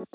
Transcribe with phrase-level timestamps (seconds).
[0.00, 0.06] Why,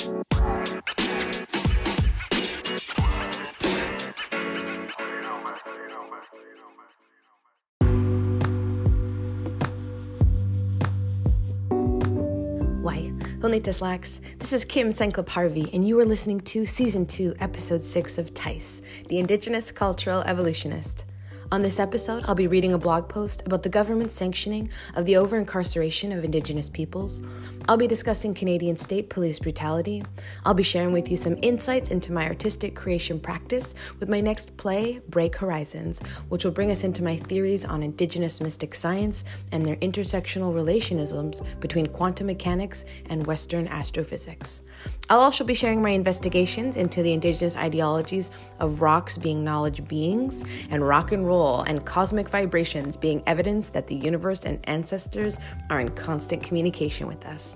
[13.37, 14.21] Honitas Lax.
[14.39, 18.33] This is Kim Senklip Harvey, and you are listening to Season 2, Episode 6 of
[18.33, 21.05] TICE, the Indigenous Cultural Evolutionist.
[21.51, 25.15] On this episode, I'll be reading a blog post about the government sanctioning of the
[25.15, 27.21] over incarceration of Indigenous peoples.
[27.67, 30.03] I'll be discussing Canadian state police brutality.
[30.45, 34.55] I'll be sharing with you some insights into my artistic creation practice with my next
[34.55, 35.99] play, Break Horizons,
[36.29, 41.43] which will bring us into my theories on Indigenous mystic science and their intersectional relationisms
[41.59, 44.61] between quantum mechanics and Western astrophysics.
[45.09, 48.29] I'll also be sharing my investigations into the Indigenous ideologies
[48.59, 53.87] of rocks being knowledge beings and rock and roll and cosmic vibrations being evidence that
[53.87, 55.39] the universe and ancestors
[55.71, 57.54] are in constant communication with us.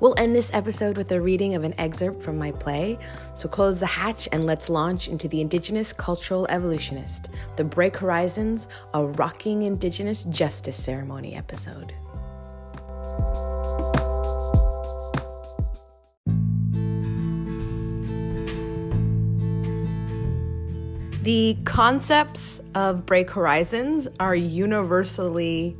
[0.00, 2.98] We'll end this episode with a reading of an excerpt from my play,
[3.34, 8.68] so close the hatch and let's launch into the Indigenous Cultural Evolutionist, the Break Horizons,
[8.94, 11.94] a rocking Indigenous Justice Ceremony episode.
[21.28, 25.76] The concepts of Break Horizons are universally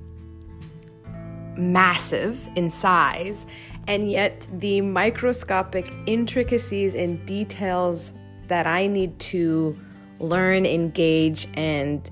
[1.57, 3.47] massive in size,
[3.89, 8.13] and yet the microscopic intricacies and details
[8.47, 9.77] that I need to
[10.21, 12.09] learn, engage, and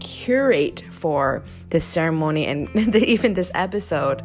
[0.00, 4.22] curate for this ceremony and even this episode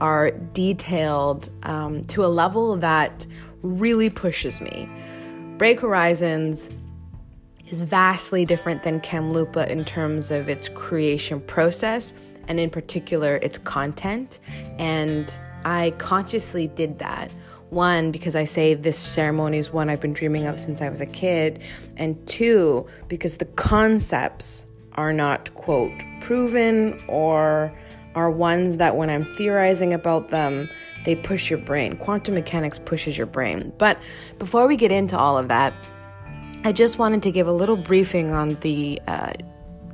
[0.00, 3.26] are detailed um, to a level that
[3.62, 4.88] really pushes me.
[5.56, 6.70] Break Horizons
[7.70, 12.12] is vastly different than Kamloopa in terms of its creation process
[12.46, 14.38] and, in particular, its content.
[14.78, 15.32] And
[15.64, 17.30] I consciously did that.
[17.70, 21.00] One, because I say this ceremony is one I've been dreaming of since I was
[21.00, 21.60] a kid.
[21.96, 27.76] And two, because the concepts are not, quote, proven or
[28.14, 30.68] are ones that when I'm theorizing about them,
[31.04, 31.96] they push your brain.
[31.96, 33.72] Quantum mechanics pushes your brain.
[33.78, 33.98] But
[34.38, 35.74] before we get into all of that,
[36.64, 39.32] I just wanted to give a little briefing on the uh,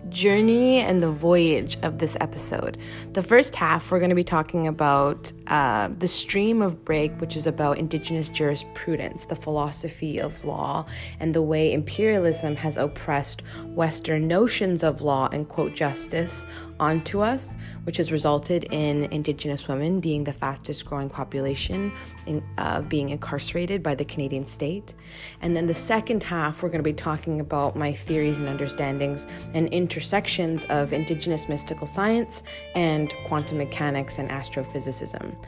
[0.09, 2.79] journey and the voyage of this episode.
[3.13, 7.37] The first half, we're going to be talking about uh, the stream of break, which
[7.37, 10.87] is about Indigenous jurisprudence, the philosophy of law,
[11.19, 16.47] and the way imperialism has oppressed Western notions of law and quote justice
[16.79, 21.93] onto us, which has resulted in Indigenous women being the fastest growing population
[22.27, 24.95] in, uh, being incarcerated by the Canadian state.
[25.43, 29.27] And then the second half, we're going to be talking about my theories and understandings
[29.53, 32.45] and intersections of Indigenous mystical science
[32.77, 35.40] and quantum mechanics and astrophysicism.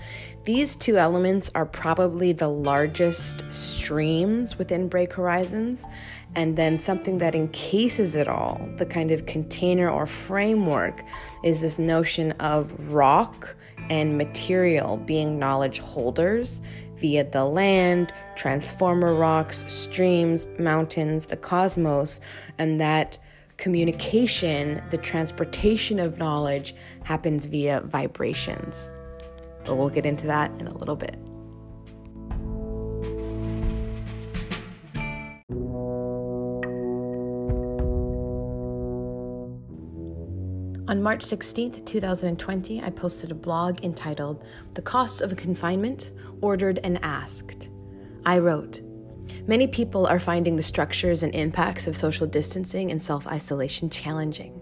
[0.44, 5.86] These two elements are probably the largest streams within Break Horizons,
[6.34, 11.04] and then something that encases it all, the kind of container or framework,
[11.44, 13.54] is this notion of rock
[13.88, 16.60] and material being knowledge holders
[16.97, 22.20] via the land, transformer rocks, streams, mountains, the cosmos,
[22.59, 23.16] and that
[23.59, 26.74] communication, the transportation of knowledge,
[27.04, 28.91] happens via vibrations.
[29.64, 31.16] But we'll get into that in a little bit.
[40.88, 46.12] On March 16th, 2020, I posted a blog entitled The Costs of Confinement
[46.42, 47.70] Ordered and Asked.
[48.26, 48.82] I wrote,
[49.46, 54.61] Many people are finding the structures and impacts of social distancing and self isolation challenging.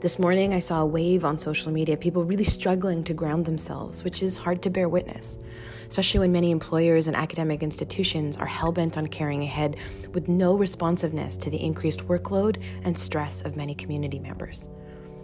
[0.00, 4.04] This morning, I saw a wave on social media, people really struggling to ground themselves,
[4.04, 5.40] which is hard to bear witness,
[5.88, 9.74] especially when many employers and academic institutions are hell bent on carrying ahead
[10.12, 14.68] with no responsiveness to the increased workload and stress of many community members.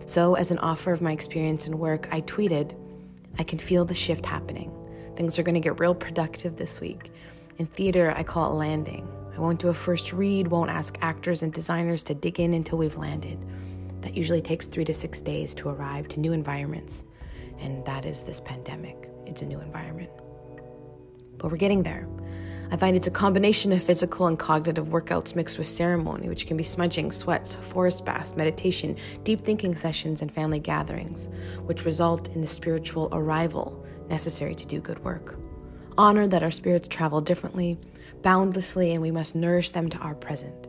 [0.07, 2.77] So, as an offer of my experience and work, I tweeted,
[3.39, 4.73] I can feel the shift happening.
[5.15, 7.13] Things are going to get real productive this week.
[7.59, 9.09] In theater, I call it landing.
[9.37, 12.79] I won't do a first read, won't ask actors and designers to dig in until
[12.79, 13.39] we've landed.
[14.05, 17.05] That usually takes three to six days to arrive to new environments.
[17.59, 19.11] And that is this pandemic.
[19.25, 20.11] It's a new environment.
[21.39, 22.07] But we're getting there.
[22.71, 26.59] I find it's a combination of physical and cognitive workouts mixed with ceremony, which can
[26.59, 31.31] be smudging, sweats, forest baths, meditation, deep thinking sessions, and family gatherings,
[31.63, 35.39] which result in the spiritual arrival necessary to do good work.
[35.97, 37.79] Honor that our spirits travel differently,
[38.21, 40.69] boundlessly, and we must nourish them to our present.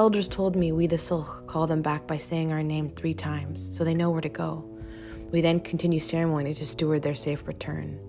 [0.00, 3.76] Elders told me we, the Syilx, call them back by saying our name three times
[3.76, 4.64] so they know where to go.
[5.30, 8.00] We then continue ceremony to steward their safe return.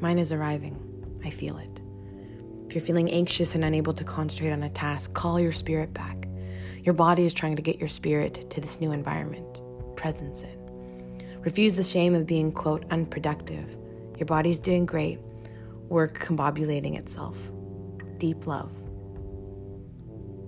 [0.00, 0.76] Mine is arriving.
[1.24, 1.80] I feel it.
[2.66, 6.28] If you're feeling anxious and unable to concentrate on a task, call your spirit back.
[6.84, 9.62] Your body is trying to get your spirit to this new environment.
[9.96, 10.58] Presence it.
[11.40, 13.78] Refuse the shame of being, quote, unproductive.
[14.18, 15.18] Your body's doing great.
[15.88, 17.38] Work combobulating itself.
[18.18, 18.79] Deep love.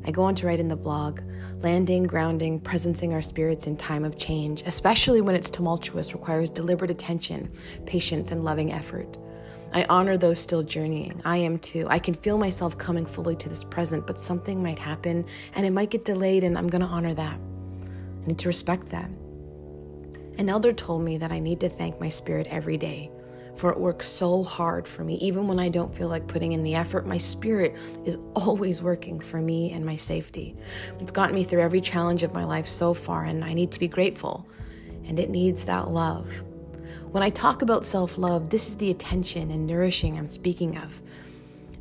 [0.04, 1.20] I go on to write in the blog
[1.60, 6.90] landing, grounding, presencing our spirits in time of change, especially when it's tumultuous, requires deliberate
[6.90, 7.50] attention,
[7.86, 9.16] patience, and loving effort.
[9.72, 11.22] I honor those still journeying.
[11.24, 11.86] I am too.
[11.88, 15.70] I can feel myself coming fully to this present, but something might happen and it
[15.70, 17.38] might get delayed, and I'm going to honor that.
[18.22, 19.10] I need to respect that.
[20.38, 23.10] An elder told me that I need to thank my spirit every day
[23.62, 25.14] for it works so hard for me.
[25.18, 29.20] Even when I don't feel like putting in the effort, my spirit is always working
[29.20, 30.56] for me and my safety.
[30.98, 33.78] It's gotten me through every challenge of my life so far, and I need to
[33.78, 34.48] be grateful.
[35.04, 36.42] And it needs that love.
[37.12, 41.00] When I talk about self love, this is the attention and nourishing I'm speaking of.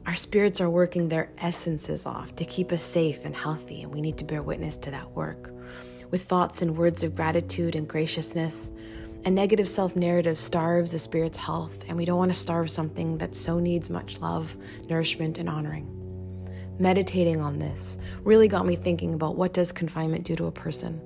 [0.06, 4.02] Our spirits are working their essences off to keep us safe and healthy, and we
[4.02, 5.52] need to bear witness to that work.
[6.12, 8.72] With thoughts and words of gratitude and graciousness,
[9.24, 13.20] a negative self narrative starves the spirit's health, and we don't want to starve something
[13.20, 14.58] that so needs much love,
[14.90, 15.88] nourishment, and honoring.
[16.80, 21.00] Meditating on this really got me thinking about what does confinement do to a person?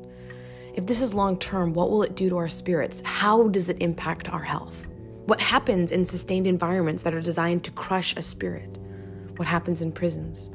[0.75, 3.01] If this is long term, what will it do to our spirits?
[3.03, 4.87] How does it impact our health?
[5.25, 8.77] What happens in sustained environments that are designed to crush a spirit?
[9.35, 10.51] What happens in prisons?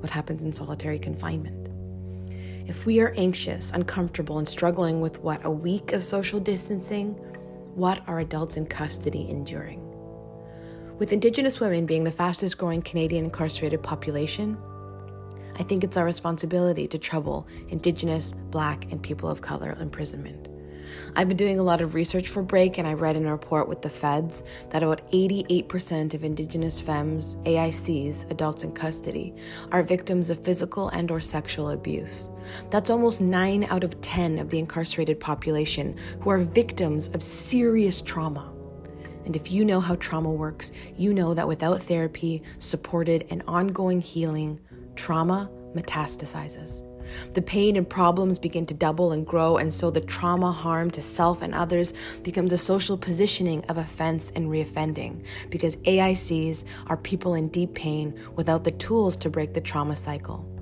[0.00, 1.67] What happens in solitary confinement?
[2.68, 7.14] If we are anxious, uncomfortable, and struggling with what a week of social distancing,
[7.74, 9.80] what are adults in custody enduring?
[10.98, 14.58] With Indigenous women being the fastest growing Canadian incarcerated population,
[15.58, 20.47] I think it's our responsibility to trouble Indigenous, Black, and people of color imprisonment.
[21.16, 23.68] I've been doing a lot of research for Break, and I read in a report
[23.68, 29.34] with the feds that about 88% of Indigenous femmes, AICs, adults in custody,
[29.72, 32.30] are victims of physical and or sexual abuse.
[32.70, 38.02] That's almost 9 out of 10 of the incarcerated population who are victims of serious
[38.02, 38.52] trauma.
[39.24, 44.00] And if you know how trauma works, you know that without therapy, supported, and ongoing
[44.00, 44.60] healing,
[44.96, 46.87] trauma metastasizes.
[47.34, 51.02] The pain and problems begin to double and grow, and so the trauma, harm to
[51.02, 57.34] self and others becomes a social positioning of offense and reoffending because AICs are people
[57.34, 60.57] in deep pain without the tools to break the trauma cycle.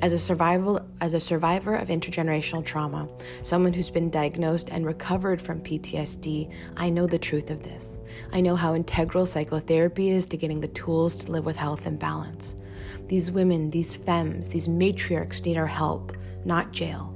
[0.00, 3.08] As a survival as a survivor of intergenerational trauma,
[3.42, 7.98] someone who's been diagnosed and recovered from PTSD, I know the truth of this.
[8.32, 11.98] I know how integral psychotherapy is to getting the tools to live with health and
[11.98, 12.54] balance.
[13.08, 17.12] These women, these femmes, these matriarchs need our help, not jail.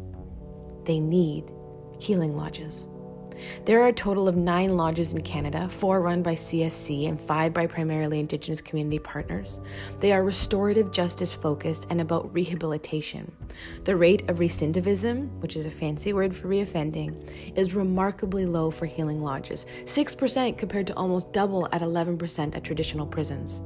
[0.85, 1.53] They need
[2.01, 2.89] healing lodges.
[3.65, 7.53] There are a total of nine lodges in Canada, four run by CSC and five
[7.53, 9.61] by primarily Indigenous community partners.
[10.01, 13.33] They are restorative justice focused and about rehabilitation.
[13.85, 18.87] The rate of recidivism, which is a fancy word for reoffending, is remarkably low for
[18.87, 23.63] healing lodges 6% compared to almost double at 11% at traditional prisons.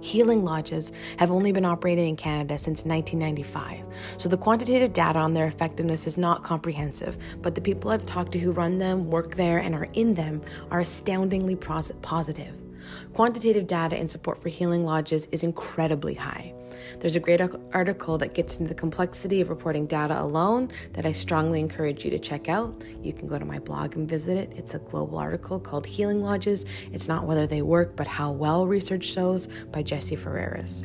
[0.00, 3.84] Healing lodges have only been operating in Canada since 1995,
[4.16, 8.32] so the quantitative data on their effectiveness is not comprehensive, but the people I've talked
[8.32, 12.54] to who run them, work there, and are in them are astoundingly positive.
[13.12, 16.54] Quantitative data in support for healing lodges is incredibly high.
[17.00, 17.40] There's a great
[17.72, 22.10] article that gets into the complexity of reporting data alone that I strongly encourage you
[22.10, 22.82] to check out.
[23.02, 24.52] You can go to my blog and visit it.
[24.56, 26.64] It's a global article called Healing Lodges.
[26.92, 30.84] It's not whether they work, but how well research shows by Jesse Ferreras.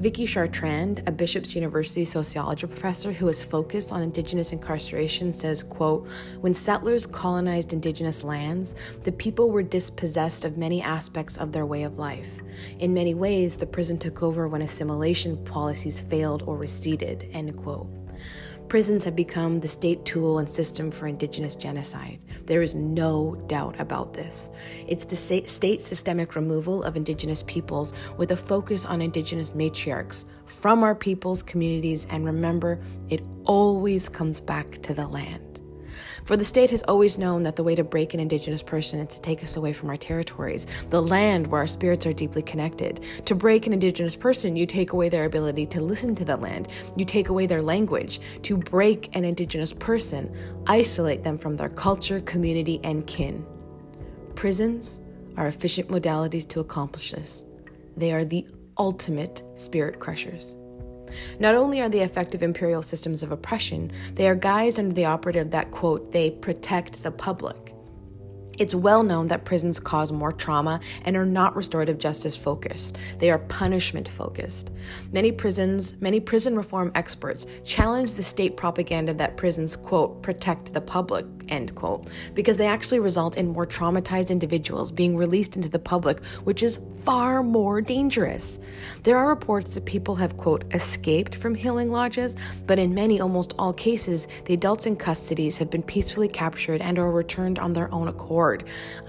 [0.00, 6.08] Vicki Chartrand, a Bishop's University sociology professor who is focused on indigenous incarceration, says, quote,
[6.40, 8.74] When settlers colonized indigenous lands,
[9.04, 12.40] the people were dispossessed of many aspects of their way of life.
[12.80, 18.03] In many ways, the prison took over when assimilation policies failed or receded, end quote.
[18.68, 22.18] Prisons have become the state tool and system for indigenous genocide.
[22.46, 24.50] There is no doubt about this.
[24.88, 30.82] It's the state systemic removal of indigenous peoples with a focus on indigenous matriarchs from
[30.82, 32.80] our peoples, communities, and remember,
[33.10, 35.43] it always comes back to the land.
[36.24, 39.14] For the state has always known that the way to break an indigenous person is
[39.16, 43.00] to take us away from our territories, the land where our spirits are deeply connected.
[43.26, 46.68] To break an indigenous person, you take away their ability to listen to the land,
[46.96, 48.20] you take away their language.
[48.42, 50.34] To break an indigenous person,
[50.66, 53.44] isolate them from their culture, community, and kin.
[54.34, 55.00] Prisons
[55.36, 57.44] are efficient modalities to accomplish this.
[57.98, 58.46] They are the
[58.78, 60.56] ultimate spirit crushers.
[61.38, 65.50] Not only are they effective imperial systems of oppression, they are guised under the operative
[65.52, 67.63] that, quote, they protect the public.
[68.58, 72.96] It's well known that prisons cause more trauma and are not restorative justice focused.
[73.18, 74.70] They are punishment focused.
[75.12, 80.80] Many prisons, many prison reform experts challenge the state propaganda that prisons, quote, protect the
[80.80, 85.78] public, end quote, because they actually result in more traumatized individuals being released into the
[85.78, 88.58] public, which is far more dangerous.
[89.02, 93.54] There are reports that people have, quote, escaped from healing lodges, but in many, almost
[93.58, 97.92] all cases, the adults in custodies have been peacefully captured and are returned on their
[97.92, 98.43] own accord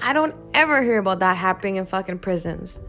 [0.02, 2.82] I don't ever hear about that happening in fucking prisons.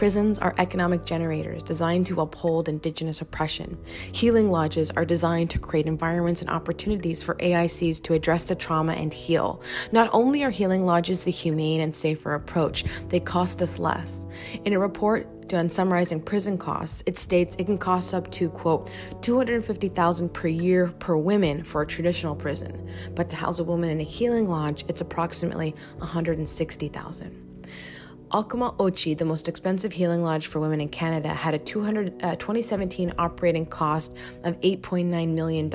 [0.00, 3.76] Prisons are economic generators designed to uphold indigenous oppression.
[4.12, 8.94] Healing lodges are designed to create environments and opportunities for AICs to address the trauma
[8.94, 9.60] and heal.
[9.92, 14.26] Not only are healing lodges the humane and safer approach, they cost us less.
[14.64, 18.88] In a report done summarizing prison costs, it states it can cost up to quote
[19.20, 24.00] 250,000 per year per woman for a traditional prison, but to house a woman in
[24.00, 27.50] a healing lodge, it's approximately 160,000.
[28.30, 32.36] Okimaw Ohci, the most expensive healing lodge for women in Canada, had a 200, uh,
[32.36, 35.68] 2017 operating cost of $8.9 million.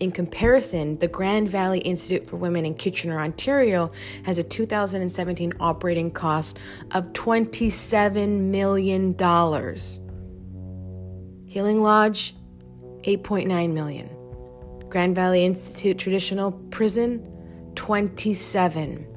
[0.00, 3.92] In comparison, the Grand Valley Institute for Women in Kitchener, Ontario,
[4.24, 6.58] has a 2017 operating cost
[6.90, 9.14] of $27 million.
[11.46, 12.34] Healing Lodge,
[13.02, 14.10] 8.9 million.
[14.88, 17.30] Grand Valley Institute Traditional Prison,
[17.76, 19.13] 27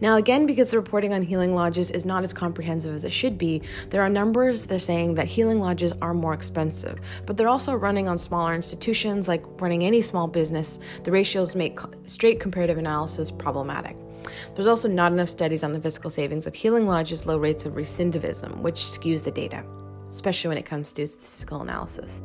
[0.00, 3.38] now, again, because the reporting on healing lodges is not as comprehensive as it should
[3.38, 7.48] be, there are numbers that are saying that healing lodges are more expensive, but they're
[7.48, 10.80] also running on smaller institutions like running any small business.
[11.04, 13.96] The ratios make straight comparative analysis problematic.
[14.54, 17.74] There's also not enough studies on the fiscal savings of healing lodges' low rates of
[17.74, 19.64] recidivism, which skews the data,
[20.08, 22.20] especially when it comes to statistical analysis.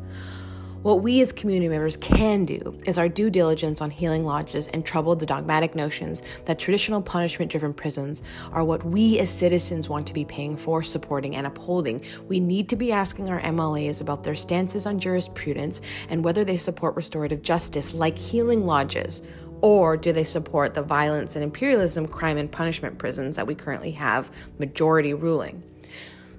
[0.84, 4.84] What we as community members can do is our due diligence on healing lodges and
[4.84, 10.08] trouble the dogmatic notions that traditional punishment driven prisons are what we as citizens want
[10.08, 12.02] to be paying for, supporting, and upholding.
[12.28, 16.58] We need to be asking our MLAs about their stances on jurisprudence and whether they
[16.58, 19.22] support restorative justice like healing lodges.
[19.62, 23.92] Or do they support the violence and imperialism, crime and punishment prisons that we currently
[23.92, 25.64] have majority ruling?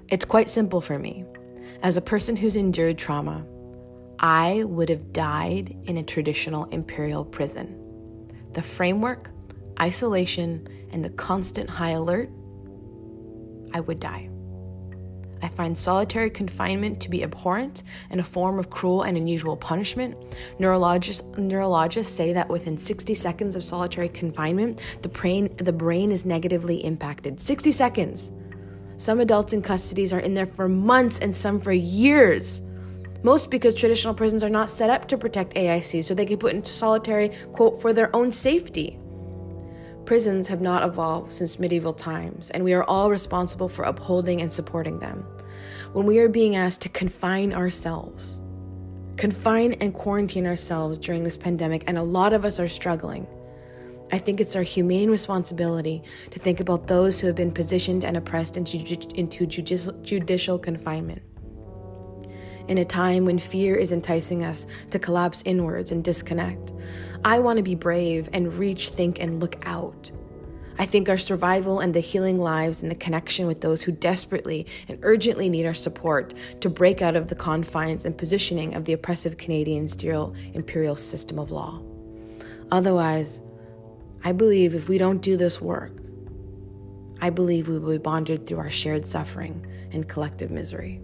[0.08, 1.24] It's quite simple for me.
[1.80, 3.44] As a person who's endured trauma,
[4.22, 7.76] I would have died in a traditional imperial prison.
[8.52, 9.32] The framework,
[9.80, 12.30] isolation, and the constant high alert,
[13.74, 14.28] I would die.
[15.42, 20.16] I find solitary confinement to be abhorrent and a form of cruel and unusual punishment.
[20.60, 26.24] Neurologists, neurologists say that within 60 seconds of solitary confinement, the brain, the brain is
[26.24, 27.40] negatively impacted.
[27.40, 28.32] 60 seconds!
[28.98, 32.62] Some adults in custodies are in there for months and some for years.
[33.24, 36.54] Most because traditional prisons are not set up to protect AIC, so they get put
[36.54, 38.98] into solitary, quote, for their own safety.
[40.04, 44.52] Prisons have not evolved since medieval times, and we are all responsible for upholding and
[44.52, 45.24] supporting them.
[45.92, 48.40] When we are being asked to confine ourselves,
[49.16, 53.28] confine and quarantine ourselves during this pandemic, and a lot of us are struggling.
[54.10, 58.16] I think it's our humane responsibility to think about those who have been positioned and
[58.16, 61.22] oppressed into, judicial confinement
[62.68, 66.72] in a time when fear is enticing us to collapse inwards and disconnect.
[67.24, 70.10] I want to be brave and reach, think, and look out.
[70.78, 74.66] I think our survival and the healing lives and the connection with those who desperately
[74.88, 78.92] and urgently need our support to break out of the confines and positioning of the
[78.92, 81.80] oppressive Canadian steel imperial system of law.
[82.70, 83.42] Otherwise,
[84.24, 85.92] I believe if we don't do this work,
[87.20, 91.00] I believe we will be bonded through our shared suffering and collective misery.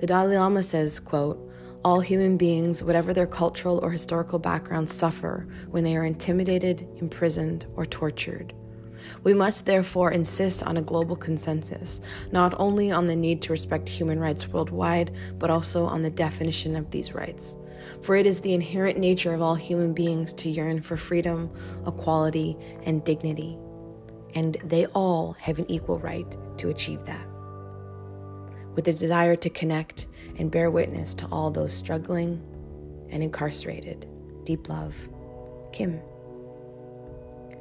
[0.00, 1.38] The Dalai Lama says, quote,
[1.84, 7.66] all human beings, whatever their cultural or historical background, suffer when they are intimidated, imprisoned,
[7.76, 8.54] or tortured.
[9.24, 12.00] We must therefore insist on a global consensus,
[12.32, 16.76] not only on the need to respect human rights worldwide, but also on the definition
[16.76, 17.58] of these rights.
[18.00, 21.50] For it is the inherent nature of all human beings to yearn for freedom,
[21.86, 23.58] equality, and dignity.
[24.34, 27.29] And they all have an equal right to achieve that
[28.74, 30.06] with a desire to connect
[30.38, 32.42] and bear witness to all those struggling
[33.10, 34.06] and incarcerated.
[34.44, 34.96] Deep love,
[35.72, 36.00] Kim.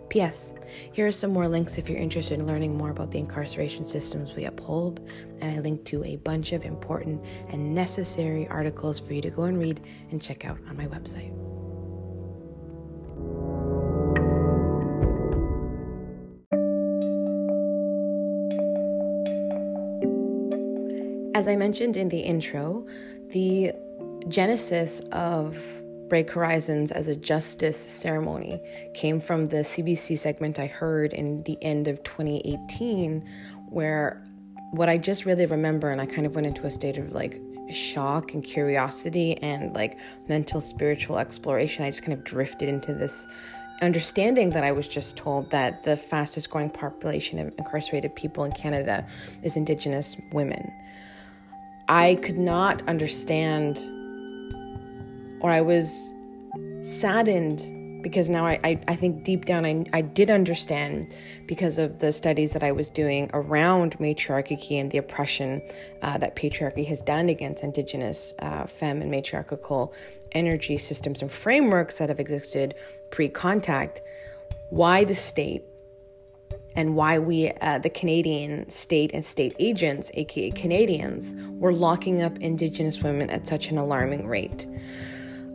[0.10, 0.56] P.S.
[0.92, 4.36] Here are some more links if you're interested in learning more about the incarceration systems
[4.36, 5.08] we uphold,
[5.40, 9.44] and I link to a bunch of important and necessary articles for you to go
[9.44, 11.49] and read and check out on my website.
[21.40, 22.86] As I mentioned in the intro,
[23.30, 23.72] the
[24.28, 25.58] genesis of
[26.10, 28.60] Break Horizons as a justice ceremony
[28.94, 33.26] came from the CBC segment I heard in the end of 2018,
[33.70, 34.22] where
[34.72, 37.40] what I just really remember, and I kind of went into a state of like
[37.72, 41.86] shock and curiosity and like mental spiritual exploration.
[41.86, 43.30] I just kind of drifted into this
[43.82, 48.52] understanding that I was just told that the fastest growing population of incarcerated people in
[48.52, 49.08] Canada
[49.42, 50.70] is Indigenous women.
[51.90, 53.80] I could not understand,
[55.42, 56.14] or I was
[56.82, 61.14] saddened because now I, I, I, think deep down I, I did understand
[61.48, 65.62] because of the studies that I was doing around matriarchy and the oppression
[66.02, 69.94] uh, that patriarchy has done against Indigenous, uh, femme, and matriarchal
[70.32, 72.76] energy systems and frameworks that have existed
[73.10, 74.02] pre contact,
[74.70, 75.66] why the state
[76.76, 82.38] and why we, uh, the Canadian state and state agents, aka Canadians, were locking up
[82.40, 84.68] Indigenous women at such an alarming rate.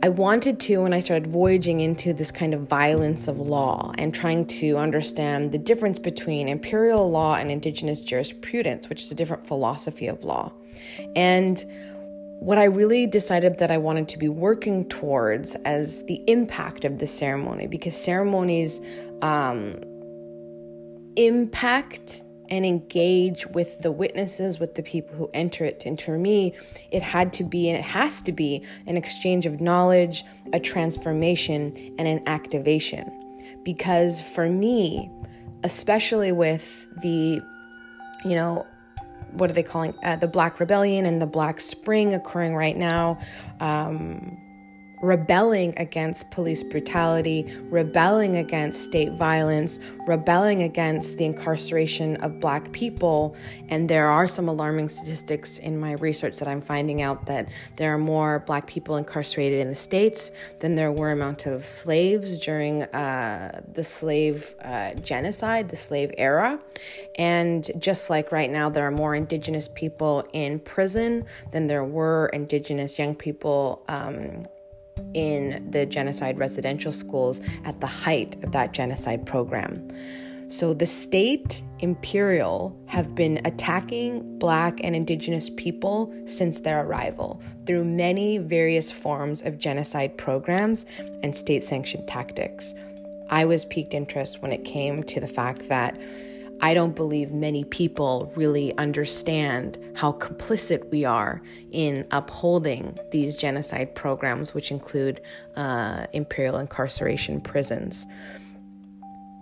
[0.03, 4.13] I wanted to when I started voyaging into this kind of violence of law and
[4.13, 9.47] trying to understand the difference between imperial law and indigenous jurisprudence, which is a different
[9.47, 10.51] philosophy of law.
[11.15, 11.65] And
[12.39, 16.99] what I really decided that I wanted to be working towards as the impact of
[16.99, 18.81] the ceremony, because ceremonies
[19.23, 19.81] um,
[21.15, 25.83] impact and engage with the witnesses, with the people who enter it.
[25.85, 26.53] And for me,
[26.91, 31.75] it had to be and it has to be an exchange of knowledge, a transformation,
[31.97, 33.11] and an activation.
[33.63, 35.09] Because for me,
[35.63, 37.41] especially with the,
[38.23, 38.65] you know,
[39.31, 43.19] what are they calling uh, the Black Rebellion and the Black Spring occurring right now?
[43.59, 44.37] Um,
[45.05, 53.35] rebelling against police brutality, rebelling against state violence, rebelling against the incarceration of black people.
[53.69, 57.93] And there are some alarming statistics in my research that I'm finding out that there
[57.93, 62.83] are more black people incarcerated in the States than there were amount of slaves during
[62.83, 66.59] uh, the slave uh, genocide, the slave era.
[67.17, 72.29] And just like right now, there are more indigenous people in prison than there were
[72.33, 74.43] indigenous young people um,
[75.13, 79.91] in the genocide residential schools at the height of that genocide program.
[80.47, 87.85] So the state imperial have been attacking black and indigenous people since their arrival through
[87.85, 90.85] many various forms of genocide programs
[91.23, 92.75] and state sanctioned tactics.
[93.29, 95.99] I was piqued interest when it came to the fact that
[96.61, 101.41] I don't believe many people really understand how complicit we are
[101.71, 105.21] in upholding these genocide programs, which include
[105.55, 108.07] uh, imperial incarceration prisons.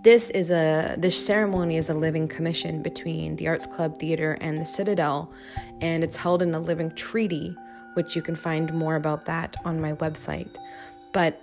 [0.02, 4.58] This is a this ceremony is a living commission between the Arts Club Theater and
[4.58, 5.32] the Citadel,
[5.80, 7.54] and it's held in a living treaty,
[7.94, 10.56] which you can find more about that on my website.
[11.12, 11.40] But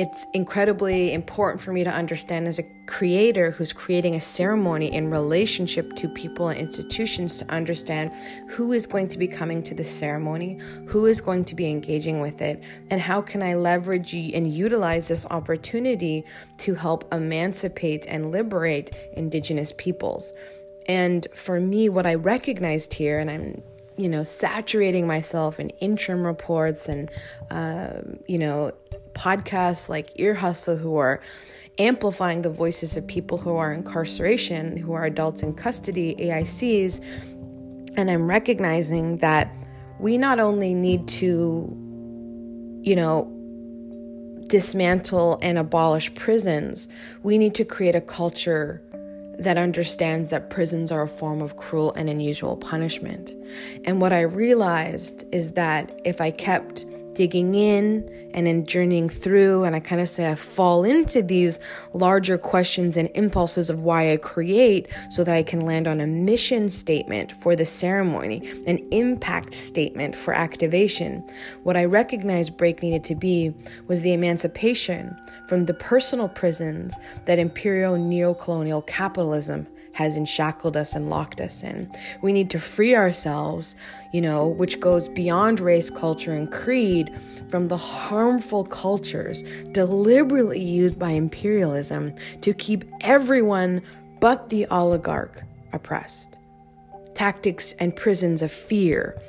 [0.00, 5.10] it's incredibly important for me to understand as a creator who's creating a ceremony in
[5.10, 8.10] relationship to people and institutions to understand
[8.48, 12.22] who is going to be coming to the ceremony, who is going to be engaging
[12.22, 16.24] with it, and how can I leverage and utilize this opportunity
[16.60, 20.32] to help emancipate and liberate Indigenous peoples.
[20.88, 23.62] And for me, what I recognized here, and I'm
[23.98, 27.10] you know, saturating myself in interim reports and,
[27.50, 28.72] uh, you know,
[29.14, 31.20] podcasts like Ear Hustle who are
[31.78, 37.00] amplifying the voices of people who are incarceration, who are adults in custody, AICs.
[37.96, 39.52] And I'm recognizing that
[39.98, 41.68] we not only need to,
[42.82, 43.36] you know,
[44.48, 46.88] dismantle and abolish prisons,
[47.22, 48.82] we need to create a culture
[49.38, 53.32] that understands that prisons are a form of cruel and unusual punishment.
[53.86, 59.64] And what I realized is that if I kept digging in and then journeying through,
[59.64, 61.58] and I kind of say I fall into these
[61.92, 66.06] larger questions and impulses of why I create so that I can land on a
[66.06, 71.28] mission statement for the ceremony, an impact statement for activation.
[71.64, 73.52] What I recognized Break needed to be
[73.88, 75.16] was the emancipation
[75.48, 76.96] from the personal prisons
[77.26, 81.90] that imperial neocolonial capitalism has enshackled us and locked us in.
[82.22, 83.76] We need to free ourselves,
[84.12, 87.12] you know, which goes beyond race, culture, and creed
[87.48, 93.82] from the harmful cultures deliberately used by imperialism to keep everyone
[94.20, 96.38] but the oligarch oppressed.
[97.14, 99.20] Tactics and prisons of fear,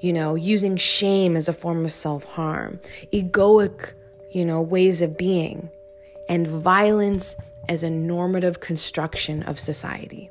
[0.00, 2.78] you know, using shame as a form of self harm,
[3.12, 3.94] egoic,
[4.32, 5.70] you know, ways of being,
[6.28, 7.34] and violence
[7.68, 10.30] as a normative construction of society.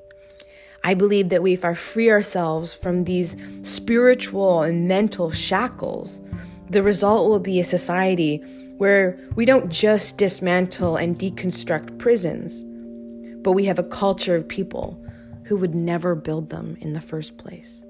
[0.83, 6.21] I believe that if I free ourselves from these spiritual and mental shackles,
[6.71, 8.37] The result will be a society
[8.77, 12.63] where we don't just dismantle and deconstruct prisons,
[13.43, 14.97] but we have a culture of people
[15.43, 17.80] who would never build them in the first place.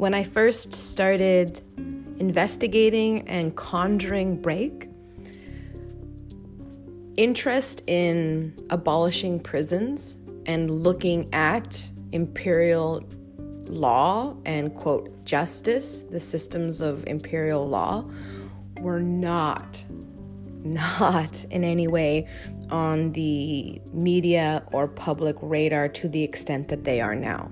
[0.00, 1.60] When I first started
[2.16, 4.88] investigating and conjuring break,
[7.18, 13.04] interest in abolishing prisons and looking at imperial
[13.66, 18.06] law and quote justice, the systems of imperial law,
[18.78, 19.84] were not
[20.64, 22.26] not in any way
[22.70, 27.50] on the media or public radar to the extent that they are now.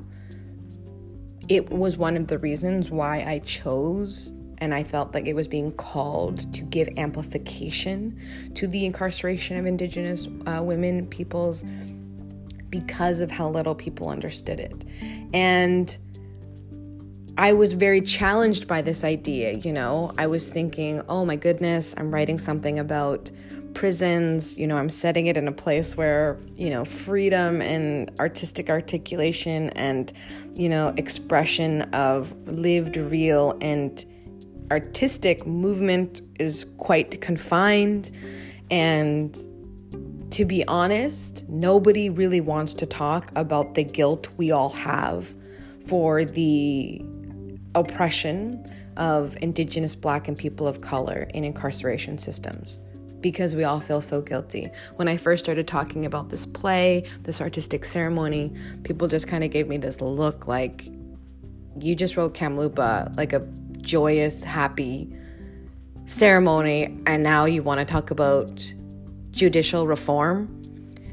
[1.49, 5.49] It was one of the reasons why I chose and I felt like it was
[5.49, 8.21] being called to give amplification
[8.55, 11.65] to the incarceration of Indigenous uh, women, peoples,
[12.69, 14.85] because of how little people understood it.
[15.33, 15.97] And
[17.39, 20.13] I was very challenged by this idea, you know.
[20.19, 23.31] I was thinking, oh my goodness, I'm writing something about
[23.75, 28.71] prisons, you know, I'm setting it in a place where, you know, freedom and artistic
[28.71, 30.13] articulation and,
[30.59, 34.05] you know, expression of lived, real, and
[34.71, 38.11] artistic movement is quite confined.
[38.71, 39.39] And
[40.33, 45.35] to be honest, nobody really wants to talk about the guilt we all have
[45.87, 47.03] for the
[47.75, 48.63] oppression
[48.97, 52.81] of Indigenous, Black, and people of color in incarceration systems
[53.21, 54.69] because we all feel so guilty.
[54.97, 58.53] When I first started talking about this play, this artistic ceremony,
[58.85, 60.89] people just kind of gave me this look like,
[61.81, 63.41] you just wrote Kamloopa like a
[63.81, 65.13] joyous, happy
[66.07, 68.73] ceremony, and now you want to talk about
[69.31, 70.63] judicial reform?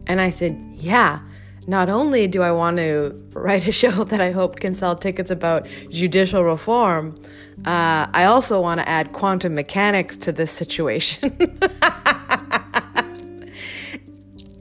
[0.07, 1.19] And I said, yeah
[1.67, 5.31] not only do I want to write a show that I hope can sell tickets
[5.31, 7.15] about judicial reform,
[7.63, 11.35] uh, I also want to add quantum mechanics to this situation.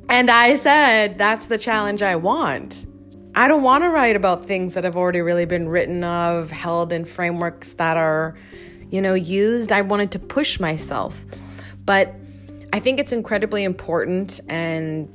[0.08, 2.86] and I said, that's the challenge I want.
[3.34, 6.92] I don't want to write about things that have already really been written of, held
[6.92, 8.36] in frameworks that are,
[8.90, 9.72] you know, used.
[9.72, 11.24] I wanted to push myself.
[11.84, 12.14] But
[12.72, 15.08] I think it's incredibly important and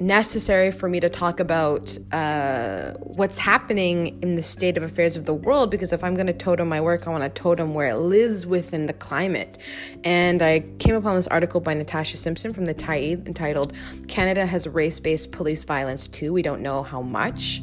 [0.00, 5.24] necessary for me to talk about uh, what's happening in the state of affairs of
[5.24, 7.88] the world because if I'm going to totem my work, I want to totem where
[7.88, 9.58] it lives within the climate.
[10.02, 13.72] And I came upon this article by Natasha Simpson from the Tyee entitled
[14.08, 16.32] Canada Has Race Based Police Violence Too.
[16.32, 17.58] We Don't Know How Much.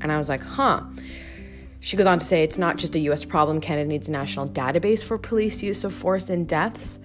[0.00, 0.82] And I was like, huh.
[1.80, 4.48] She goes on to say it's not just a US problem, Canada needs a national
[4.48, 6.98] database for police use of force and deaths.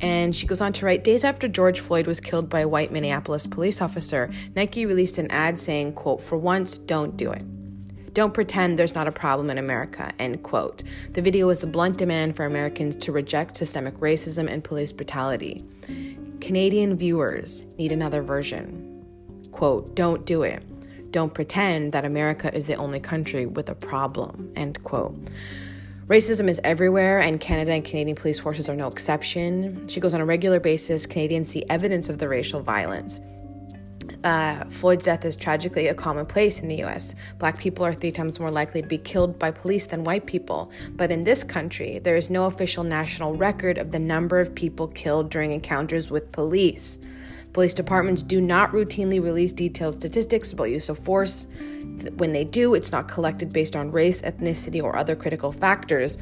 [0.00, 2.90] And she goes on to write, days after George Floyd was killed by a white
[2.90, 7.42] Minneapolis police officer, Nike released an ad saying, quote, for once, don't do it.
[8.14, 10.82] Don't pretend there's not a problem in America, end quote.
[11.12, 15.64] The video was a blunt demand for Americans to reject systemic racism and police brutality.
[16.40, 19.04] Canadian viewers need another version.
[19.52, 20.62] Quote, don't do it.
[21.12, 25.16] Don't pretend that America is the only country with a problem, end quote.
[26.10, 29.86] Racism is everywhere, and Canada and Canadian police forces are no exception.
[29.86, 33.20] She goes on a regular basis, Canadians see evidence of the racial violence.
[34.24, 37.14] Uh, Floyd's death is tragically a commonplace in the US.
[37.38, 40.72] Black people are three times more likely to be killed by police than white people.
[40.96, 44.88] But in this country, there is no official national record of the number of people
[44.88, 46.98] killed during encounters with police.
[47.52, 51.46] Police departments do not routinely release detailed statistics about use of force.
[52.16, 56.16] When they do, it's not collected based on race, ethnicity, or other critical factors,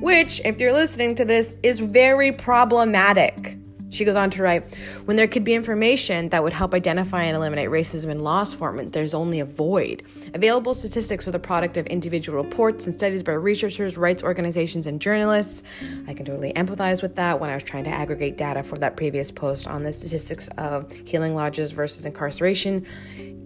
[0.00, 3.56] which, if you're listening to this, is very problematic.
[3.92, 4.74] She goes on to write
[5.04, 8.92] When there could be information that would help identify and eliminate racism in law enforcement,
[8.92, 10.02] there's only a void.
[10.34, 15.00] Available statistics are the product of individual reports and studies by researchers, rights organizations, and
[15.00, 15.62] journalists.
[16.08, 18.96] I can totally empathize with that when I was trying to aggregate data for that
[18.96, 22.86] previous post on the statistics of healing lodges versus incarceration.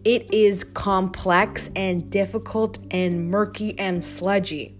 [0.04, 4.75] It is complex and difficult and murky and sludgy.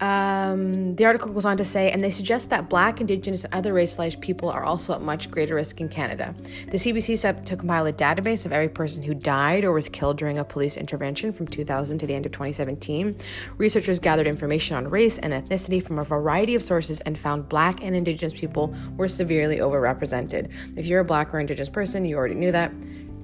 [0.00, 3.72] Um, the article goes on to say, and they suggest that Black, Indigenous, and other
[3.72, 6.34] racialized people are also at much greater risk in Canada.
[6.70, 10.18] The CBC set to compile a database of every person who died or was killed
[10.18, 13.16] during a police intervention from 2000 to the end of 2017.
[13.56, 17.82] Researchers gathered information on race and ethnicity from a variety of sources and found Black
[17.82, 20.50] and Indigenous people were severely overrepresented.
[20.76, 22.72] If you're a Black or Indigenous person, you already knew that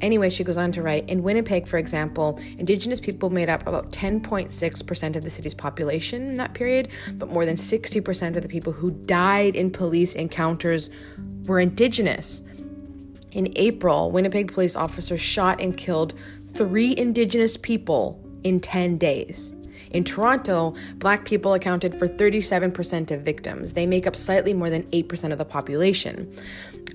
[0.01, 3.91] Anyway, she goes on to write In Winnipeg, for example, Indigenous people made up about
[3.91, 8.73] 10.6% of the city's population in that period, but more than 60% of the people
[8.73, 10.91] who died in police encounters
[11.47, 12.43] were Indigenous.
[13.33, 16.15] In April, Winnipeg police officers shot and killed
[16.55, 19.55] three Indigenous people in 10 days.
[19.95, 23.75] In Toronto, black people accounted for 37% of victims.
[23.75, 26.35] They make up slightly more than 8% of the population.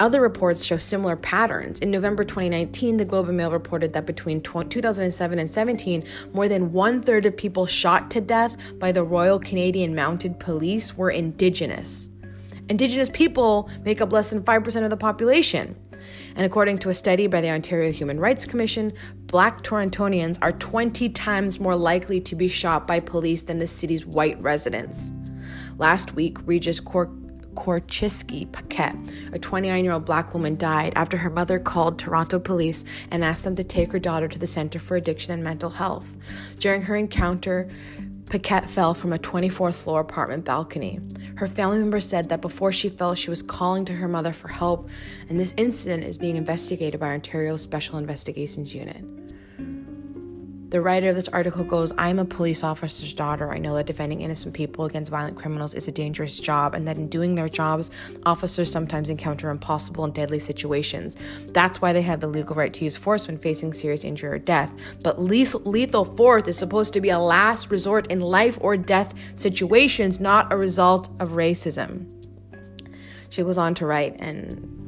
[0.02, 1.80] Other reports show similar patterns.
[1.80, 6.74] In November 2019, the Globe and Mail reported that between 2007 and 17, more than
[6.74, 12.10] one third of people shot to death by the Royal Canadian Mounted Police were Indigenous.
[12.68, 15.76] Indigenous people make up less than 5% of the population.
[16.36, 18.94] And according to a study by the Ontario Human Rights Commission,
[19.30, 24.06] black Torontonians are 20 times more likely to be shot by police than the city's
[24.06, 25.14] white residents.
[25.78, 27.16] Last week, Regis Cor-
[27.54, 28.96] Korchinski-Paquet,
[29.34, 33.44] a 29 year old black woman, died after her mother called Toronto police and asked
[33.44, 36.16] them to take her daughter to the Center for Addiction and Mental Health.
[36.58, 37.70] During her encounter,
[38.30, 41.00] Paquet fell from a 24th floor apartment balcony.
[41.38, 44.50] Her family members said that before she fell, she was calling to her mother for
[44.50, 44.88] help,
[45.30, 49.04] and this incident is being investigated by Ontario's Special Investigations Unit.
[50.70, 53.52] The writer of this article goes I'm a police officer's daughter.
[53.52, 56.96] I know that defending innocent people against violent criminals is a dangerous job, and that
[56.96, 57.90] in doing their jobs,
[58.24, 61.18] officers sometimes encounter impossible and deadly situations.
[61.54, 64.38] That's why they have the legal right to use force when facing serious injury or
[64.38, 64.72] death.
[65.04, 70.20] But lethal force is supposed to be a last resort in life or death situations,
[70.20, 72.06] not a result of racism.
[73.32, 74.79] She goes on to write, and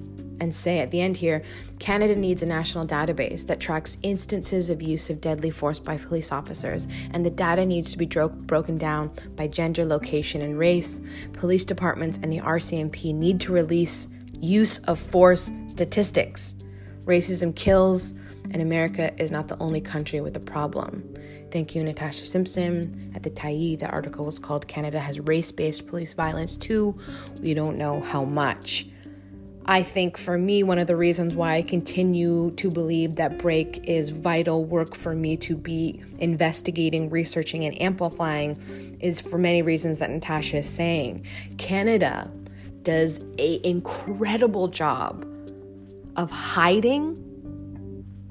[0.42, 1.42] and say at the end here
[1.80, 6.32] Canada needs a national database that tracks instances of use of deadly force by police
[6.32, 11.00] officers, and the data needs to be dro- broken down by gender, location, and race.
[11.34, 14.08] Police departments and the RCMP need to release
[14.40, 16.56] use of force statistics.
[17.06, 18.14] Racism kills,
[18.52, 21.16] and America is not the only country with a problem.
[21.52, 23.12] Thank you, Natasha Simpson.
[23.14, 26.98] At the Tyee, the article was called Canada Has Race Based Police Violence Too.
[27.42, 28.88] We don't know how much.
[29.66, 33.88] I think for me, one of the reasons why I continue to believe that break
[33.88, 40.00] is vital work for me to be investigating, researching, and amplifying is for many reasons
[40.00, 41.26] that Natasha is saying.
[41.58, 42.32] Canada
[42.82, 45.26] does an incredible job
[46.16, 47.18] of hiding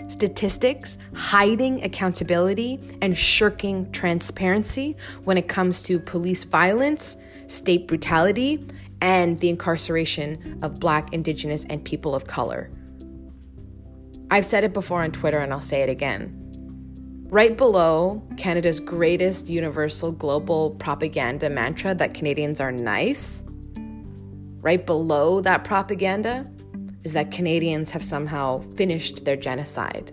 [0.08, 7.16] statistics, hiding accountability, and shirking transparency when it comes to police violence,
[7.46, 8.66] state brutality,
[9.00, 12.70] and the incarceration of Black, Indigenous, and people of color.
[14.30, 16.36] I've said it before on Twitter and I'll say it again.
[17.30, 23.44] Right below Canada's greatest universal global propaganda mantra that Canadians are nice,
[24.60, 26.50] right below that propaganda
[27.04, 30.12] is that Canadians have somehow finished their genocide.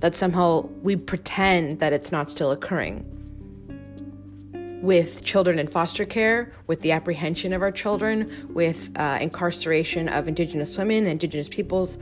[0.00, 3.11] That somehow we pretend that it's not still occurring
[4.82, 10.26] with children in foster care, with the apprehension of our children, with uh, incarceration of
[10.26, 11.98] Indigenous women, Indigenous peoples.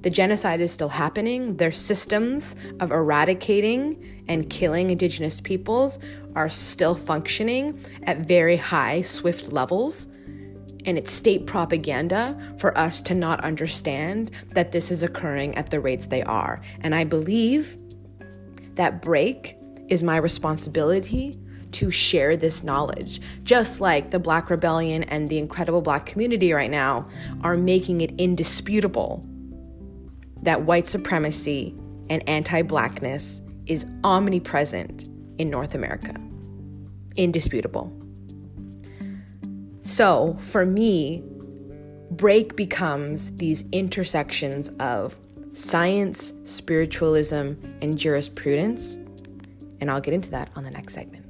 [0.00, 1.56] The genocide is still happening.
[1.56, 5.98] Their systems of eradicating and killing Indigenous peoples
[6.34, 10.08] are still functioning at very high, swift levels.
[10.86, 15.80] And it's state propaganda for us to not understand that this is occurring at the
[15.80, 16.62] rates they are.
[16.80, 17.76] And I believe
[18.76, 19.56] that break
[19.88, 21.38] is my responsibility
[21.76, 26.70] to share this knowledge, just like the Black Rebellion and the incredible Black community right
[26.70, 27.06] now
[27.42, 29.26] are making it indisputable
[30.42, 31.74] that white supremacy
[32.08, 35.04] and anti Blackness is omnipresent
[35.38, 36.14] in North America.
[37.16, 37.92] Indisputable.
[39.82, 41.22] So for me,
[42.10, 45.18] break becomes these intersections of
[45.52, 48.94] science, spiritualism, and jurisprudence.
[49.80, 51.25] And I'll get into that on the next segment.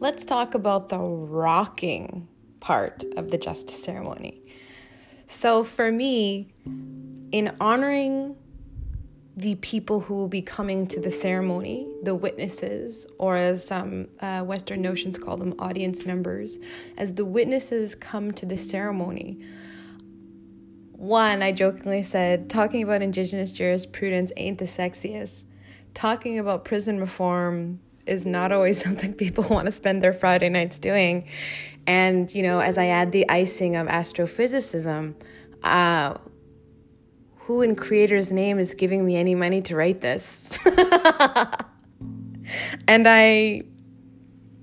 [0.00, 2.26] Let's talk about the rocking
[2.58, 4.42] part of the justice ceremony.
[5.26, 6.52] So, for me,
[7.30, 8.34] in honoring
[9.36, 14.42] the people who will be coming to the ceremony, the witnesses, or as some uh,
[14.42, 16.58] Western notions call them, audience members,
[16.98, 19.38] as the witnesses come to the ceremony,
[21.00, 25.44] one, I jokingly said, talking about Indigenous jurisprudence ain't the sexiest.
[25.94, 30.78] Talking about prison reform is not always something people want to spend their Friday nights
[30.78, 31.26] doing.
[31.86, 35.14] And, you know, as I add the icing of astrophysicism,
[35.62, 36.18] uh,
[37.36, 40.58] who in creator's name is giving me any money to write this?
[42.86, 43.62] and I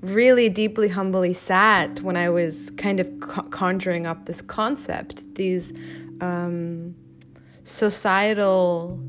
[0.01, 3.11] really deeply, humbly sat when I was kind of
[3.49, 5.73] conjuring up this concept, these
[6.21, 6.95] um,
[7.63, 8.99] societal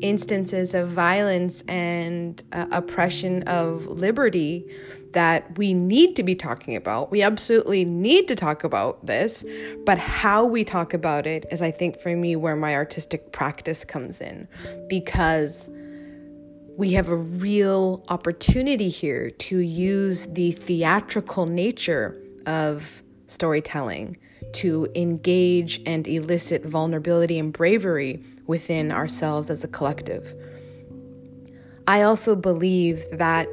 [0.00, 4.66] instances of violence and uh, oppression of liberty
[5.12, 7.10] that we need to be talking about.
[7.10, 9.44] We absolutely need to talk about this,
[9.86, 13.84] but how we talk about it is, I think, for me, where my artistic practice
[13.84, 14.46] comes in
[14.88, 15.70] because
[16.76, 24.18] we have a real opportunity here to use the theatrical nature of storytelling
[24.56, 30.34] to engage and elicit vulnerability and bravery within ourselves as a collective.
[31.86, 33.48] I also believe that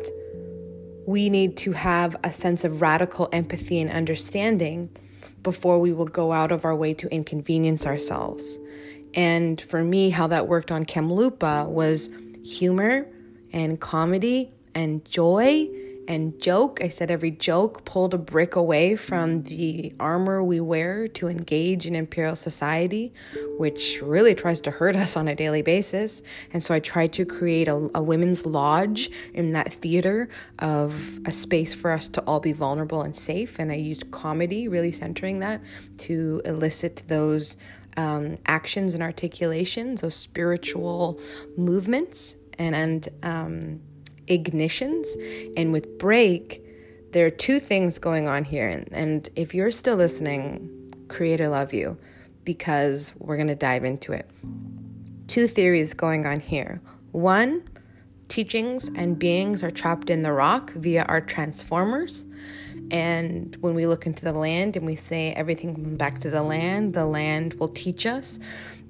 [1.06, 4.90] we need to have a sense of radical empathy and understanding
[5.44, 8.58] before we will go out of our way to inconvenience ourselves.
[9.14, 12.10] And for me, how that worked on Kamloopa was
[12.44, 13.08] humor
[13.52, 15.70] and comedy and joy
[16.08, 16.80] and joke.
[16.82, 21.86] I said every joke pulled a brick away from the armor we wear to engage
[21.86, 23.14] in imperial society,
[23.58, 26.22] which really tries to hurt us on a daily basis.
[26.52, 31.32] And so I tried to create a, a women's lodge in that theater of a
[31.32, 33.60] space for us to all be vulnerable and safe.
[33.60, 35.62] And I used comedy, really centering that,
[36.00, 37.58] to elicit those
[37.98, 41.20] um, actions and articulations, those spiritual
[41.58, 42.36] movements.
[42.60, 43.82] And, and um,
[44.28, 45.08] ignitions.
[45.58, 46.64] And with break,
[47.12, 48.68] there are two things going on here.
[48.68, 51.98] And, and if you're still listening, Creator love you
[52.44, 54.30] because we're going to dive into it.
[55.28, 56.82] Two theories going on here.
[57.12, 57.64] One,
[58.28, 62.26] teachings and beings are trapped in the rock via our transformers.
[62.92, 66.42] And when we look into the land and we say everything comes back to the
[66.42, 68.40] land, the land will teach us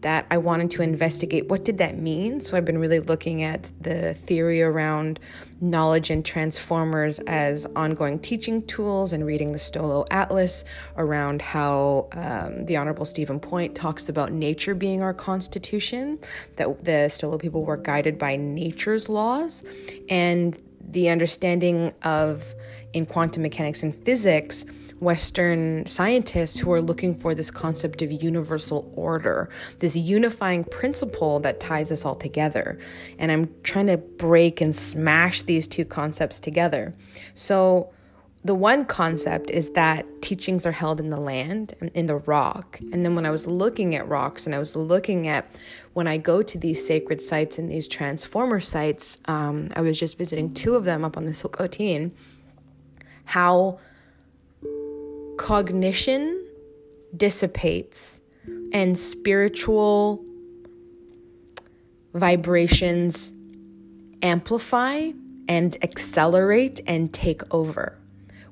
[0.04, 2.40] that I wanted to investigate what did that mean.
[2.40, 5.20] So I've been really looking at the theory around
[5.60, 10.66] knowledge and transformers as ongoing teaching tools and reading the Stolo Atlas
[10.98, 16.20] around how um, the Honorable Steven Point talks about nature being our constitution,
[16.58, 19.64] that the Stolo people were guided by nature's laws,
[20.10, 22.54] and the understanding of
[22.92, 24.66] in quantum mechanics and physics
[25.04, 31.60] Western scientists who are looking for this concept of universal order, this unifying principle that
[31.60, 32.80] ties us all together.
[33.20, 36.96] And I'm trying to break and smash these two concepts together.
[37.34, 37.92] So,
[38.46, 42.78] the one concept is that teachings are held in the land and in the rock.
[42.92, 45.50] And then when I was looking at rocks and I was looking at
[45.94, 50.18] when I go to these sacred sites and these transformer sites, um, I was just
[50.18, 52.12] visiting two of them up on the Chilcotin,
[53.24, 53.80] how
[55.38, 56.46] cognition
[57.16, 58.22] dissipates
[58.72, 60.24] and spiritual
[62.14, 63.34] vibrations
[64.22, 65.12] amplify
[65.48, 67.98] and accelerate and take over.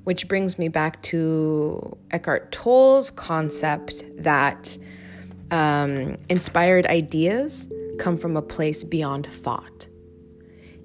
[0.04, 4.76] Which brings me back to Eckhart Tolle's concept that
[5.50, 7.68] um, inspired ideas
[7.98, 9.86] come from a place beyond thought.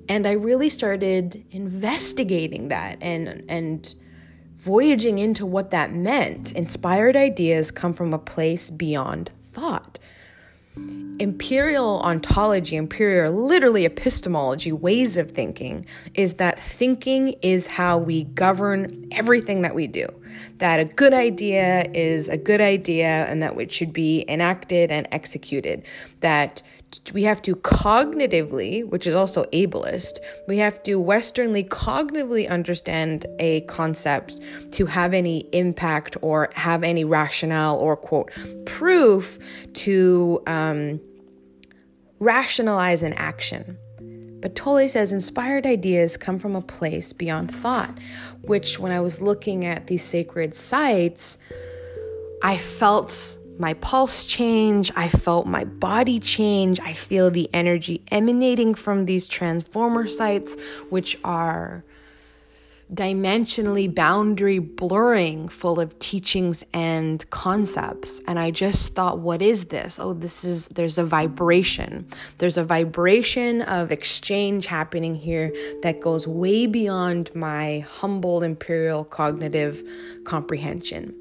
[0.07, 3.93] And I really started investigating that and, and
[4.57, 6.51] voyaging into what that meant.
[6.53, 9.99] Inspired ideas come from a place beyond thought.
[11.19, 19.07] Imperial ontology, imperial, literally epistemology, ways of thinking, is that thinking is how we govern
[19.11, 20.07] everything that we do.
[20.57, 25.07] That a good idea is a good idea and that it should be enacted and
[25.11, 25.83] executed.
[26.19, 26.61] That
[27.13, 33.61] we have to cognitively, which is also ableist, we have to westernly cognitively understand a
[33.61, 34.39] concept
[34.71, 38.31] to have any impact or have any rationale or quote
[38.65, 39.37] proof
[39.73, 40.99] to um,
[42.19, 43.77] rationalize an action.
[44.39, 47.97] But Tolle says inspired ideas come from a place beyond thought,
[48.41, 51.37] which when I was looking at these sacred sites,
[52.43, 54.91] I felt my pulse change.
[54.95, 56.79] I felt my body change.
[56.79, 60.55] I feel the energy emanating from these transformer sites,
[60.89, 61.83] which are
[62.93, 68.21] dimensionally boundary blurring, full of teachings and concepts.
[68.27, 69.99] And I just thought, what is this?
[69.99, 72.07] Oh, this is, there's a vibration.
[72.37, 79.83] There's a vibration of exchange happening here that goes way beyond my humble imperial cognitive
[80.23, 81.13] comprehension.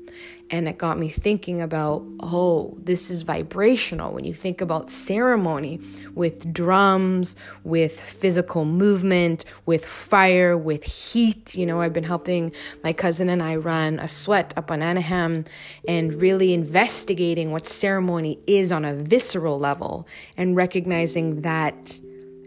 [0.48, 4.12] And it got me thinking about, oh, this is vibrational.
[4.12, 5.80] When you think about ceremony
[6.14, 7.34] with drums,
[7.64, 11.56] with physical movement, with fire, with heat.
[11.56, 12.52] You know, I've been helping
[12.84, 15.46] my cousin and I run a sweat up on Anahim
[15.88, 21.98] and really investigating what ceremony is on a visceral level and recognizing that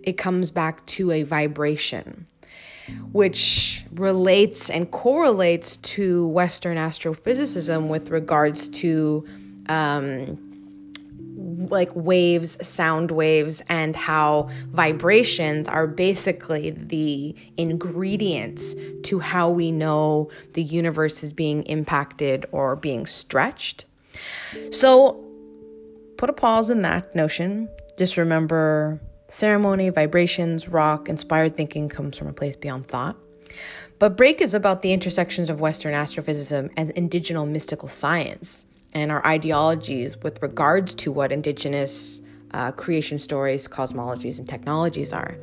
[0.04, 2.28] it comes back to a vibration.
[3.12, 9.26] Which relates and correlates to Western astrophysicism with regards to
[9.68, 10.38] um,
[11.70, 20.30] like waves, sound waves, and how vibrations are basically the ingredients to how we know
[20.54, 23.86] the universe is being impacted or being stretched.
[24.72, 25.26] So,
[26.18, 27.70] put a pause in that notion.
[27.98, 33.16] Just remember ceremony, vibrations, rock, inspired thinking comes from a place beyond thought.
[34.00, 39.26] But Break is about the intersections of Western astrophysicism and indigenous mystical science and our
[39.26, 42.22] ideologies with regards to what indigenous
[42.52, 45.38] uh, creation stories, cosmologies, and technologies are.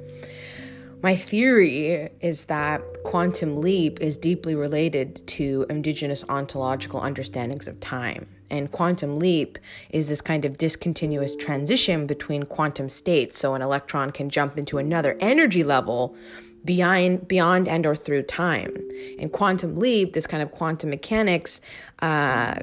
[1.02, 8.26] My theory is that quantum leap is deeply related to indigenous ontological understandings of time.
[8.50, 9.58] And quantum leap
[9.90, 13.38] is this kind of discontinuous transition between quantum states.
[13.38, 16.16] So an electron can jump into another energy level
[16.64, 18.76] beyond beyond and or through time.
[19.18, 21.60] And quantum leap, this kind of quantum mechanics,
[22.00, 22.60] uh,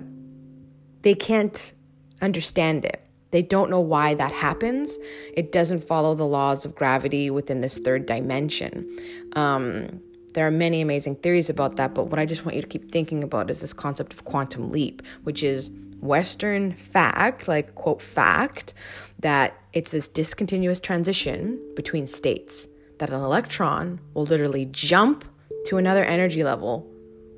[1.02, 1.74] they can't
[2.22, 3.06] understand it.
[3.32, 5.00] They don't know why that happens.
[5.36, 8.96] It doesn't follow the laws of gravity within this third dimension.
[9.34, 10.02] Um,
[10.34, 12.92] there are many amazing theories about that, but what I just want you to keep
[12.92, 15.70] thinking about is this concept of quantum leap, which is
[16.00, 18.74] Western fact, like quote fact,
[19.20, 22.68] that it's this discontinuous transition between states,
[23.00, 25.24] that an electron will literally jump
[25.66, 26.90] to another energy level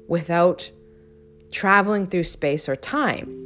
[0.08, 0.72] without
[1.52, 3.45] traveling through space or time.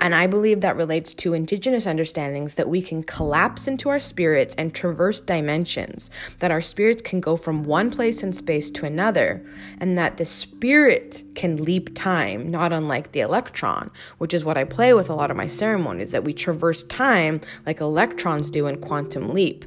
[0.00, 4.54] And I believe that relates to indigenous understandings that we can collapse into our spirits
[4.54, 9.44] and traverse dimensions, that our spirits can go from one place in space to another,
[9.80, 14.64] and that the spirit can leap time, not unlike the electron, which is what I
[14.64, 18.80] play with a lot of my ceremonies, that we traverse time like electrons do in
[18.80, 19.64] quantum leap.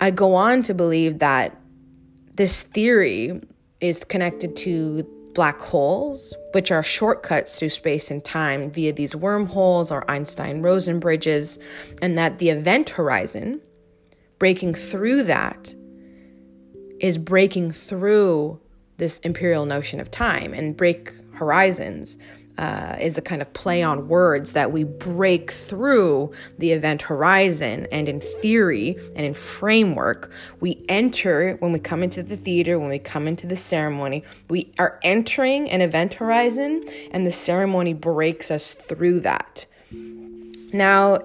[0.00, 1.56] I go on to believe that
[2.34, 3.40] this theory
[3.80, 9.92] is connected to black holes, which are shortcuts through space and time via these wormholes
[9.92, 11.58] or Einstein Rosen bridges,
[12.00, 13.60] and that the event horizon,
[14.38, 15.74] breaking through that,
[17.00, 18.58] is breaking through
[18.96, 22.16] this imperial notion of time and break horizons
[22.58, 27.86] uh, is a kind of play on words that we break through the event horizon.
[27.92, 30.30] And in theory and in framework,
[30.60, 34.72] we enter when we come into the theater, when we come into the ceremony, we
[34.78, 39.66] are entering an event horizon, and the ceremony breaks us through that.
[40.72, 41.18] Now,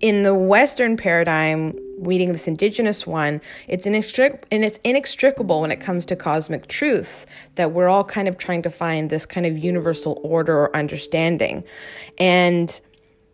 [0.00, 5.80] in the Western paradigm, reading this indigenous one, it's inextric- and it's inextricable when it
[5.80, 7.26] comes to cosmic truths
[7.56, 11.64] that we're all kind of trying to find this kind of universal order or understanding.
[12.18, 12.80] And,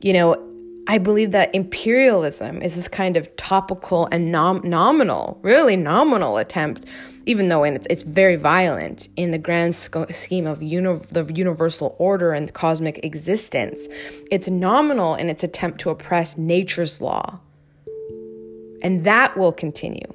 [0.01, 0.47] you know,
[0.87, 6.85] I believe that imperialism is this kind of topical and nom- nominal, really nominal attempt,
[7.27, 11.95] even though it's, it's very violent in the grand sc- scheme of uni- the universal
[11.99, 13.89] order and cosmic existence.
[14.31, 17.41] It's nominal in its attempt to oppress nature's law
[18.83, 20.13] and that will continue.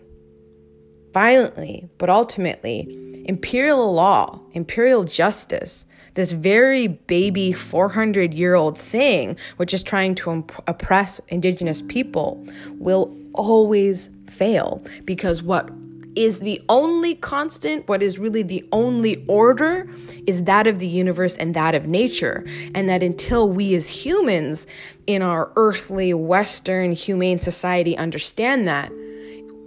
[1.14, 5.86] Violently, but ultimately, imperial law, imperial justice,
[6.16, 12.46] this very baby 400 year old thing, which is trying to imp- oppress indigenous people,
[12.74, 15.70] will always fail because what
[16.16, 19.90] is the only constant, what is really the only order,
[20.26, 22.46] is that of the universe and that of nature.
[22.74, 24.68] And that until we as humans
[25.08, 28.92] in our earthly, Western, humane society understand that,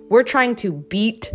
[0.08, 1.32] we're trying to beat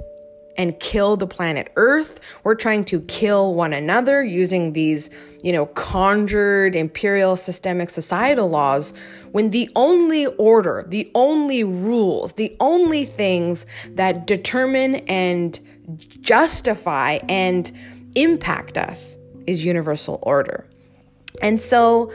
[0.57, 2.19] and kill the planet Earth.
[2.43, 5.09] We're trying to kill one another using these,
[5.41, 8.93] you know, conjured imperial systemic societal laws
[9.31, 15.59] when the only order, the only rules, the only things that determine and
[16.21, 17.71] justify and
[18.15, 20.67] impact us is universal order.
[21.41, 22.11] And so,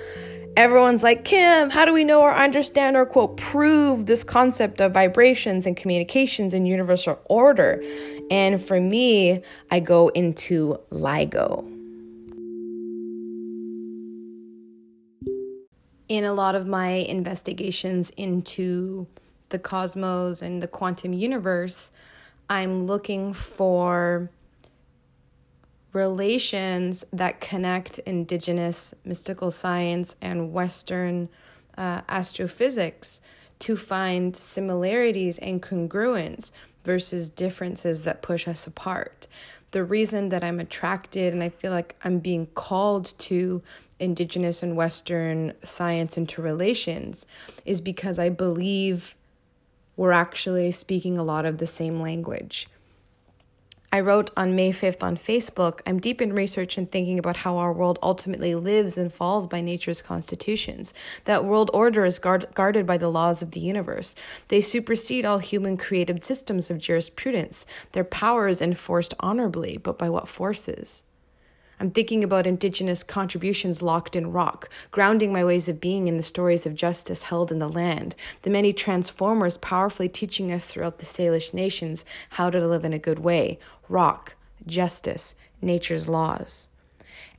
[0.59, 4.93] everyone's like, Kim, how do we know or understand or quote prove this concept of
[4.93, 7.81] vibrations and communications in universal order?
[8.29, 9.41] And for me,
[9.71, 11.65] I go into LIGO.
[16.09, 19.07] In a lot of my investigations into
[19.51, 21.93] the cosmos and the quantum universe,
[22.51, 24.29] I'm looking for
[25.99, 31.29] relations that connect indigenous mystical science and Western
[31.77, 33.21] uh, astrophysics
[33.59, 36.53] to find similarities and congruence
[36.85, 39.27] versus differences that push us apart.
[39.73, 43.63] The reason that I'm attracted and I feel like I'm being called to
[43.99, 47.27] indigenous and Western science interrelations
[47.65, 49.17] is because I believe
[49.97, 52.69] we're actually speaking a lot of the same language.
[53.91, 57.57] I wrote on May 5th on Facebook I'm deep in research and thinking about how
[57.57, 60.93] our world ultimately lives and falls by nature's constitutions.
[61.25, 64.15] That world order is guard- guarded by the laws of the universe.
[64.49, 67.65] They supersede all human created systems of jurisprudence.
[67.93, 71.05] Their power is enforced honorably, but by what forces?
[71.81, 76.23] I'm thinking about indigenous contributions locked in rock, grounding my ways of being in the
[76.25, 81.07] stories of justice held in the land, the many transformers powerfully teaching us throughout the
[81.07, 83.59] Salish nations how to live in a good way
[83.89, 84.35] rock,
[84.67, 86.69] justice, nature's laws.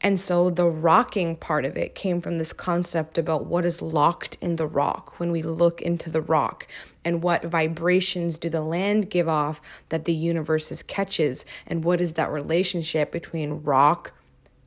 [0.02, 4.38] And so the rocking part of it came from this concept about what is locked
[4.40, 6.68] in the rock when we look into the rock
[7.04, 12.14] and what vibrations do the land give off that the universe catches and what is
[12.14, 14.14] that relationship between rock,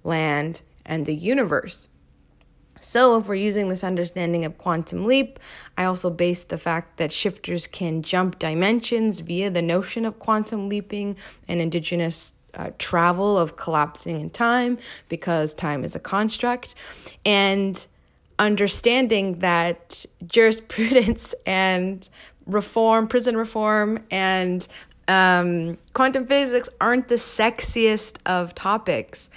[0.05, 1.88] land, and the universe.
[2.80, 5.38] So, if we're using this understanding of quantum leap,
[5.78, 10.68] I also base the fact that shifters can jump dimensions via the notion of quantum
[10.68, 14.78] leaping and indigenous uh, travel of collapsing in time
[15.09, 16.74] because time is a construct.
[17.24, 17.86] And
[18.38, 22.09] understanding that jurisprudence and
[22.46, 24.66] reform, prison reform, and
[25.07, 29.30] um, quantum physics aren't the sexiest of topics.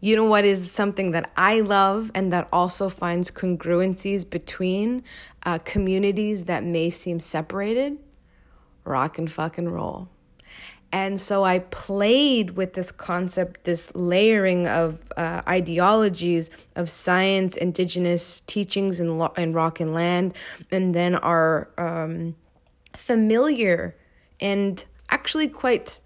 [0.00, 5.02] You know what is something that I love and that also finds congruencies between
[5.42, 7.98] uh, communities that may seem separated?
[8.84, 10.08] Rock and fucking roll.
[10.90, 18.40] And so I played with this concept, this layering of uh, ideologies of science, indigenous
[18.40, 20.34] teachings in, lo- in rock and land,
[20.70, 22.36] and then our um,
[22.94, 23.96] familiar
[24.40, 26.00] and actually quite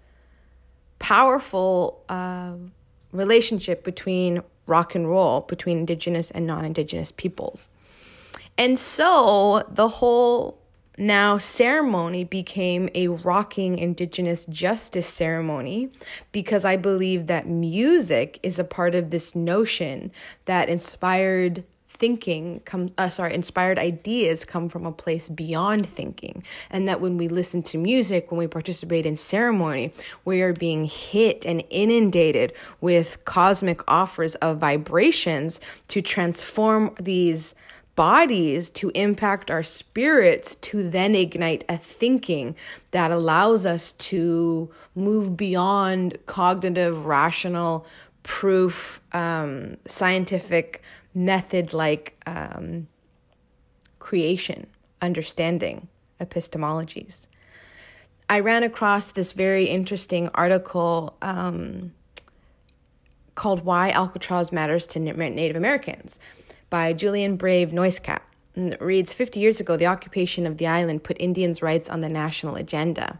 [0.99, 2.03] powerful.
[2.09, 2.55] Uh,
[3.13, 7.69] relationship between rock and roll, between indigenous and non indigenous peoples.
[8.57, 10.59] And so the whole
[10.97, 15.89] now ceremony became a rocking indigenous justice ceremony
[16.31, 20.11] because I believe that music is a part of this notion
[20.45, 21.63] that inspired
[22.03, 26.43] thinking come uh, sorry inspired ideas come from a place beyond thinking.
[26.69, 29.93] And that when we listen to music when we participate in ceremony
[30.25, 32.51] we are being hit and inundated
[32.81, 37.55] with cosmic offers of vibrations to transform these
[37.95, 42.53] bodies to impact our spirits to then ignite a thinking
[42.91, 47.85] that allows us to move beyond cognitive rational
[48.23, 50.81] proof um, scientific
[51.13, 52.87] method like um,
[53.99, 54.67] creation,
[55.01, 55.87] understanding,
[56.19, 57.27] epistemologies.
[58.29, 61.93] I ran across this very interesting article um,
[63.35, 66.19] called Why Alcatraz Matters to Native Americans
[66.69, 68.21] by Julian Brave NoiseCat.
[68.55, 72.01] And it reads 50 years ago, the occupation of the island put Indians' rights on
[72.01, 73.19] the national agenda.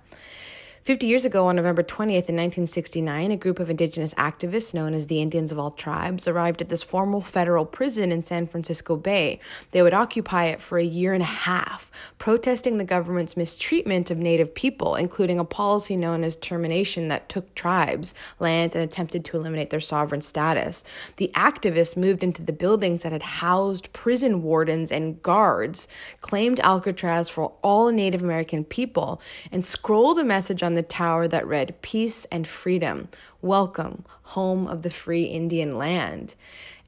[0.84, 5.08] 50 years ago, on November 20th, in 1969, a group of indigenous activists known as
[5.08, 9.40] the Indians of All Tribes arrived at this formal federal prison in San Francisco Bay.
[9.72, 14.18] They would occupy it for a year and a half, protesting the government's mistreatment of
[14.18, 19.38] Native people, including a policy known as termination that took tribes land and attempted to
[19.38, 20.84] eliminate their sovereign status.
[21.16, 25.88] The activists moved into the buildings that had housed prison wardens and guards,
[26.20, 31.28] claimed Alcatraz for all Native American people, and scrolled a message on on the tower
[31.28, 33.08] that read, Peace and Freedom,
[33.44, 36.36] Welcome, Home of the Free Indian Land.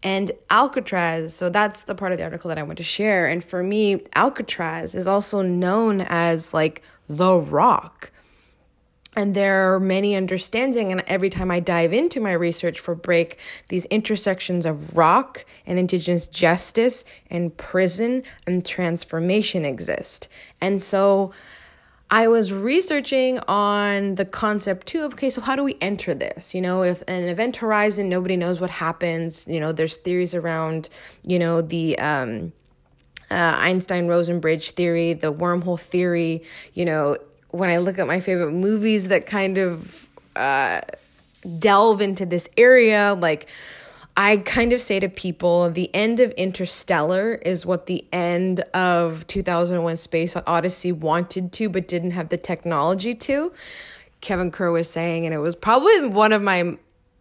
[0.02, 3.28] And Alcatraz, so that's the part of the article that I want to share.
[3.28, 8.12] And for me, Alcatraz is also known as like the rock.
[9.16, 13.38] And there are many understanding, and every time I dive into my research for Break,
[13.68, 20.28] these intersections of rock and indigenous justice and prison and transformation exist.
[20.60, 21.32] And so
[22.12, 26.54] I was researching on the concept too of okay, so how do we enter this?
[26.54, 29.48] You know, if an event horizon, nobody knows what happens.
[29.48, 30.90] You know, there's theories around,
[31.24, 32.54] you know, the um,
[33.32, 36.44] uh, Einstein Rosen bridge theory, the wormhole theory.
[36.76, 37.18] You know,
[37.50, 40.82] when I look at my favorite movies that kind of uh,
[41.60, 43.48] delve into this area, like
[44.18, 49.28] I kind of say to people the end of Interstellar is what the end of
[49.28, 53.52] 2001 Space Odyssey wanted to, but didn't have the technology to.
[54.22, 56.78] Kevin Kerr was saying, and it was probably one of my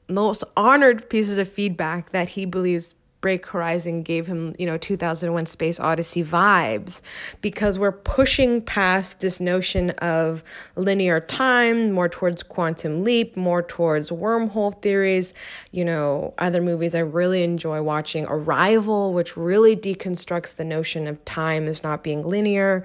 [0.09, 5.47] most honored pieces of feedback that he believes Break Horizon gave him, you know, 2001
[5.47, 7.01] Space Odyssey vibes
[7.41, 10.45] because we're pushing past this notion of
[10.77, 15.33] linear time, more towards quantum leap, more towards wormhole theories.
[15.73, 21.25] You know, other movies I really enjoy watching Arrival, which really deconstructs the notion of
[21.25, 22.85] time as not being linear.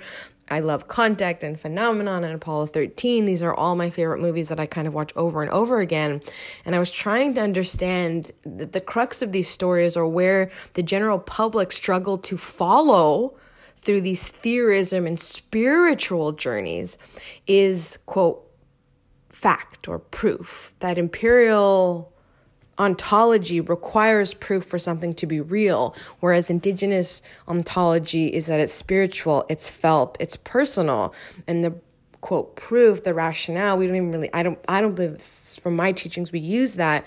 [0.51, 3.25] I love Contact and Phenomenon and Apollo 13.
[3.25, 6.21] These are all my favorite movies that I kind of watch over and over again.
[6.65, 10.83] And I was trying to understand that the crux of these stories or where the
[10.83, 13.37] general public struggle to follow
[13.77, 16.97] through these theorism and spiritual journeys
[17.47, 18.45] is, quote,
[19.29, 22.11] fact or proof that imperial
[22.79, 29.45] ontology requires proof for something to be real, whereas indigenous ontology is that it's spiritual,
[29.49, 31.13] it's felt, it's personal,
[31.47, 31.75] and the
[32.21, 33.77] quote proof, the rationale.
[33.77, 34.33] We don't even really.
[34.33, 34.59] I don't.
[34.67, 37.05] I don't believe from my teachings we use that.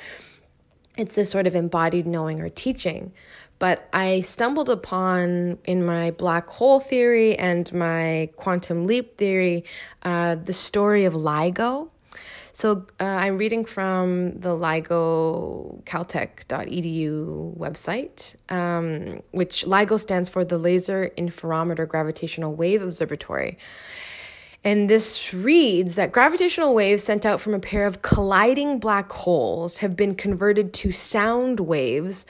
[0.97, 3.13] It's this sort of embodied knowing or teaching.
[3.59, 9.65] But I stumbled upon in my black hole theory and my quantum leap theory
[10.03, 11.92] uh, the story of LIGO
[12.53, 20.59] so uh, I'm reading from the LIGO Caltech.edu website, um, which LIGO stands for the
[20.59, 23.59] Laser Interferometer Gravitational Wave Observatory.
[24.65, 29.79] And this reads that gravitational waves sent out from a pair of colliding black holes
[29.79, 32.27] have been converted to sound waves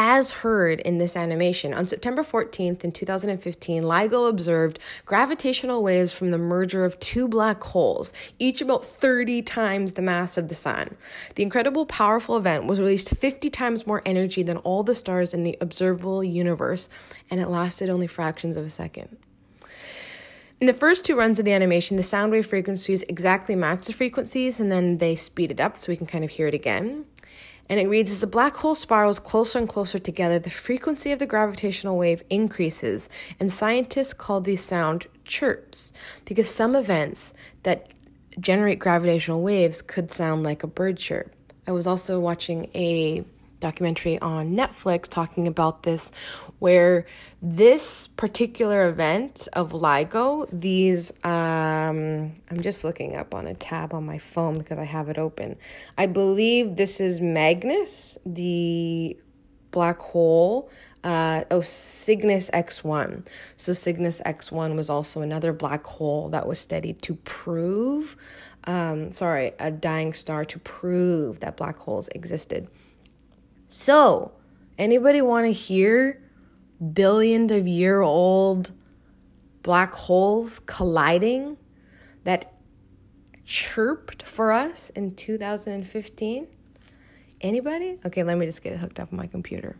[0.00, 1.74] as heard in this animation.
[1.74, 7.60] On September 14th in 2015, LIGO observed gravitational waves from the merger of two black
[7.64, 10.96] holes, each about 30 times the mass of the sun.
[11.34, 15.42] The incredible powerful event was released 50 times more energy than all the stars in
[15.42, 16.88] the observable universe,
[17.28, 19.16] and it lasted only fractions of a second.
[20.60, 23.92] In the first two runs of the animation, the sound wave frequencies exactly match the
[23.92, 27.04] frequencies, and then they speed it up so we can kind of hear it again.
[27.68, 31.18] And it reads As the black hole spirals closer and closer together, the frequency of
[31.18, 33.08] the gravitational wave increases,
[33.38, 35.92] and scientists call these sound chirps
[36.24, 37.88] because some events that
[38.40, 41.32] generate gravitational waves could sound like a bird chirp.
[41.66, 43.24] I was also watching a
[43.60, 46.12] documentary on Netflix talking about this,
[46.58, 47.06] where
[47.40, 54.04] this particular event of LIGO, these, um, I'm just looking up on a tab on
[54.04, 55.56] my phone because I have it open.
[55.96, 59.16] I believe this is Magnus, the
[59.70, 60.70] black hole.
[61.04, 63.24] Uh, oh, Cygnus X1.
[63.56, 68.16] So, Cygnus X1 was also another black hole that was studied to prove,
[68.64, 72.68] um, sorry, a dying star to prove that black holes existed.
[73.68, 74.32] So,
[74.76, 76.20] anybody want to hear
[76.92, 78.72] billions of year old
[79.62, 81.56] black holes colliding
[82.24, 82.54] that
[83.44, 86.46] chirped for us in 2015?
[87.40, 87.98] Anybody?
[88.04, 89.76] Okay, let me just get it hooked up on my computer.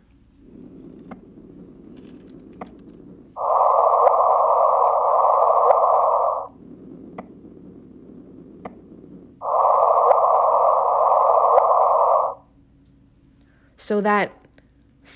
[13.75, 14.38] So that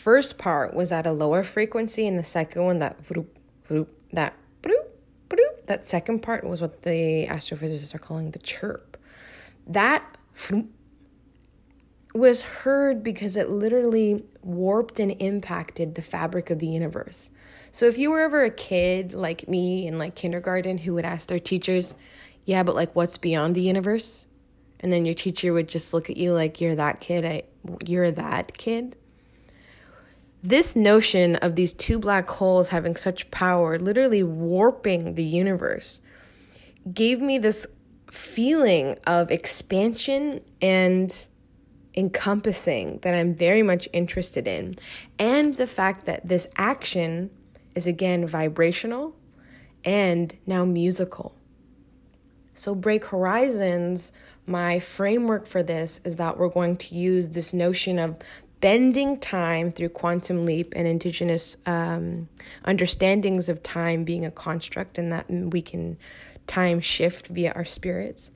[0.03, 3.27] first part was at a lower frequency, and the second one, that vroop,
[3.69, 4.33] vroop, that
[5.65, 8.97] that second part was what the astrophysicists are calling the chirp.
[9.65, 10.67] That vroop,
[12.13, 17.29] was heard because it literally warped and impacted the fabric of the universe.
[17.71, 21.27] So if you were ever a kid like me in like kindergarten who would ask
[21.27, 21.95] their teachers,
[22.45, 24.27] "Yeah, but like what's beyond the universe?"
[24.79, 27.25] And then your teacher would just look at you like you're that kid.
[27.25, 27.43] I
[27.85, 28.95] you're that kid.
[30.45, 36.01] This notion of these two black holes having such power, literally warping the universe,
[36.93, 37.65] gave me this
[38.11, 41.27] feeling of expansion and
[41.95, 44.75] encompassing that I'm very much interested in.
[45.17, 47.29] And the fact that this action
[47.73, 49.15] is again vibrational
[49.85, 51.37] and now musical.
[52.53, 54.11] So, Break Horizons
[54.45, 58.17] my framework for this is that we're going to use this notion of
[58.63, 62.29] bending time through quantum leap and indigenous um,
[62.63, 65.97] understandings of time being a construct and that we can
[66.47, 68.31] time shift via our spirits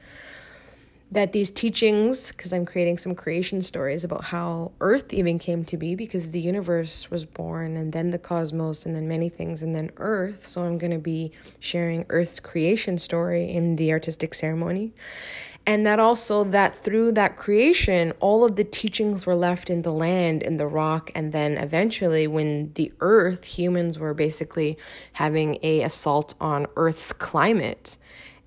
[1.09, 5.77] that these teachings, because I'm creating some creation stories about how Earth even came to
[5.77, 9.73] be, because the universe was born and then the cosmos and then many things and
[9.73, 10.45] then Earth.
[10.45, 14.91] So I'm going to be sharing Earth's creation story in the artistic ceremony
[15.67, 19.91] and that also that through that creation all of the teachings were left in the
[19.91, 21.11] land in the rock.
[21.13, 24.77] And then eventually when the earth humans were basically
[25.13, 27.97] having a assault on earth's climate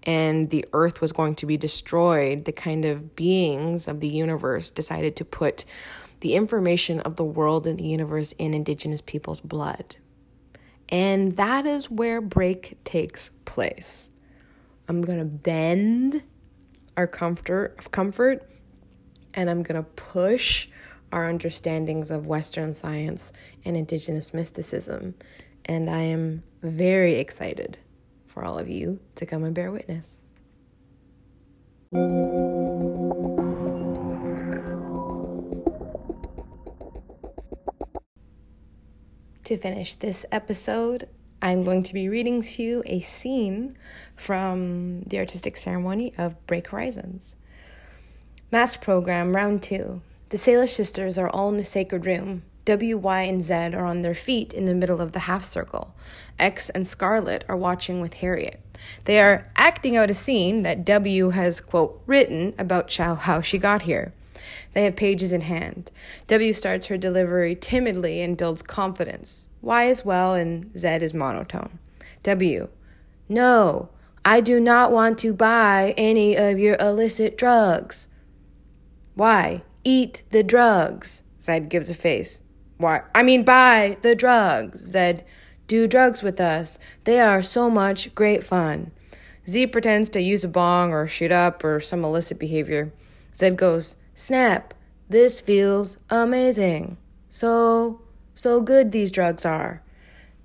[0.05, 4.71] and the earth was going to be destroyed the kind of beings of the universe
[4.71, 5.67] decided to put
[6.21, 9.97] the information of the world and the universe in indigenous people's blood.
[10.89, 14.09] And that is where break takes place.
[14.89, 16.23] I'm going to bend
[16.97, 18.49] our comfort comfort
[19.35, 20.69] and I'm going to push
[21.13, 23.33] our understandings of western science
[23.65, 25.15] and indigenous mysticism
[25.65, 27.79] and I am very excited
[28.27, 30.21] for all of you to come and bear witness.
[39.45, 41.09] To finish this episode,
[41.43, 43.79] I'm going to be reading to you a scene
[44.15, 47.35] from the artistic ceremony of Break Horizons.
[48.53, 50.03] Mass program, round two.
[50.29, 52.43] The Salish sisters are all in the sacred room.
[52.67, 55.95] W, Y, and Z are on their feet in the middle of the half circle.
[56.39, 58.61] X and Scarlet are watching with Harriet.
[59.07, 63.57] They are acting out a scene that W has, quote, written about Chow how she
[63.57, 64.13] got here.
[64.75, 65.91] They have pages in hand.
[66.27, 69.49] W starts her delivery timidly and builds confidence.
[69.63, 71.79] Y is well and Z is monotone.
[72.23, 72.69] W.
[73.29, 73.91] No,
[74.25, 78.09] I do not want to buy any of your illicit drugs.
[79.17, 79.63] Y.
[79.85, 81.23] Eat the drugs.
[81.41, 82.43] Z gives a face.
[82.77, 83.03] Why?
[83.15, 84.81] I mean, buy the drugs.
[84.81, 85.19] Z.
[85.67, 86.79] Do drugs with us.
[87.05, 88.93] They are so much great fun.
[89.49, 92.93] Z pretends to use a bong or shoot up or some illicit behavior.
[93.35, 94.75] Z goes, Snap,
[95.09, 96.97] this feels amazing.
[97.29, 98.03] So,
[98.35, 99.83] so good these drugs are.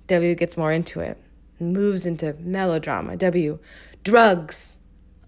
[0.06, 1.20] W gets more into it,
[1.58, 3.16] moves into melodrama.
[3.16, 3.58] W,
[4.04, 4.78] drugs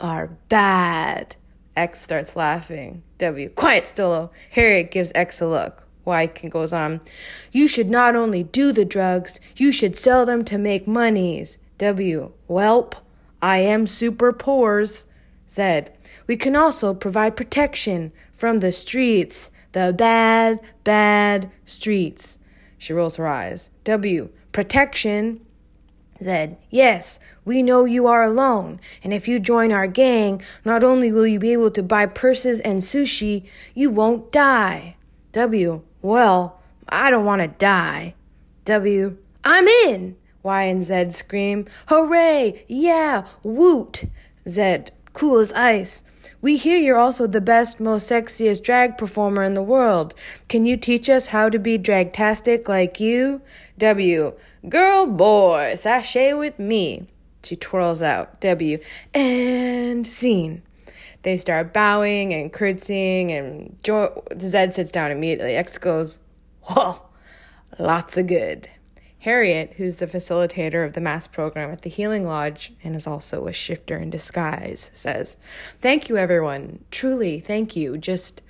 [0.01, 1.37] are bad.
[1.77, 3.03] X starts laughing.
[3.19, 4.31] W, quiet, Stolo.
[4.51, 5.85] Harriet gives X a look.
[6.09, 7.01] Y goes on,
[7.53, 11.59] you should not only do the drugs, you should sell them to make monies.
[11.77, 12.95] W, welp,
[13.43, 15.07] I am super pores.
[15.51, 15.83] Z,
[16.27, 22.38] we can also provide protection from the streets, the bad, bad streets.
[22.79, 23.70] She rolls her eyes.
[23.85, 24.31] W.
[24.53, 25.45] Protection.
[26.22, 26.57] Z.
[26.70, 31.26] Yes, we know you are alone, and if you join our gang, not only will
[31.26, 34.97] you be able to buy purses and sushi, you won't die.
[35.33, 35.83] W.
[36.03, 38.14] Well, I don't want to die.
[38.64, 39.16] W.
[39.45, 40.16] I'm in!
[40.43, 41.66] Y and Z scream.
[41.87, 42.64] Hooray!
[42.66, 43.24] Yeah!
[43.43, 44.05] Woot!
[44.49, 44.87] Z.
[45.12, 46.03] Cool as ice.
[46.41, 50.14] We hear you're also the best, most sexiest drag performer in the world.
[50.49, 53.43] Can you teach us how to be dragtastic like you?
[53.78, 54.34] W.
[54.68, 57.09] Girl, boy, sashay with me.
[57.43, 58.41] She twirls out.
[58.41, 58.78] W.
[59.14, 60.62] And scene.
[61.22, 65.57] They start bowing and curtsying, and jo- Zed sits down immediately.
[65.57, 66.20] X goes,
[66.62, 67.03] Whoa,
[67.78, 68.68] lots of good.
[69.29, 73.47] Harriet, who's the facilitator of the mass program at the Healing Lodge and is also
[73.47, 75.37] a shifter in disguise, says,
[75.83, 76.83] Thank you, everyone.
[76.91, 77.99] Truly, thank you.
[77.99, 78.41] Just,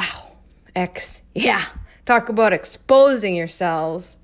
[0.00, 0.32] wow.
[0.74, 1.66] X, yeah.
[2.04, 4.16] Talk about exposing yourselves.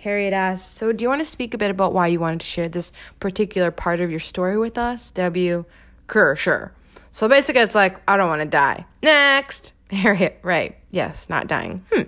[0.00, 2.46] Harriet asks, So, do you want to speak a bit about why you wanted to
[2.46, 5.10] share this particular part of your story with us?
[5.12, 5.64] W,
[6.12, 6.74] sure, sure.
[7.10, 8.84] So basically, it's like, I don't want to die.
[9.02, 9.72] Next.
[9.90, 10.76] Harriet, right.
[10.90, 11.86] Yes, not dying.
[11.90, 12.02] Hmm.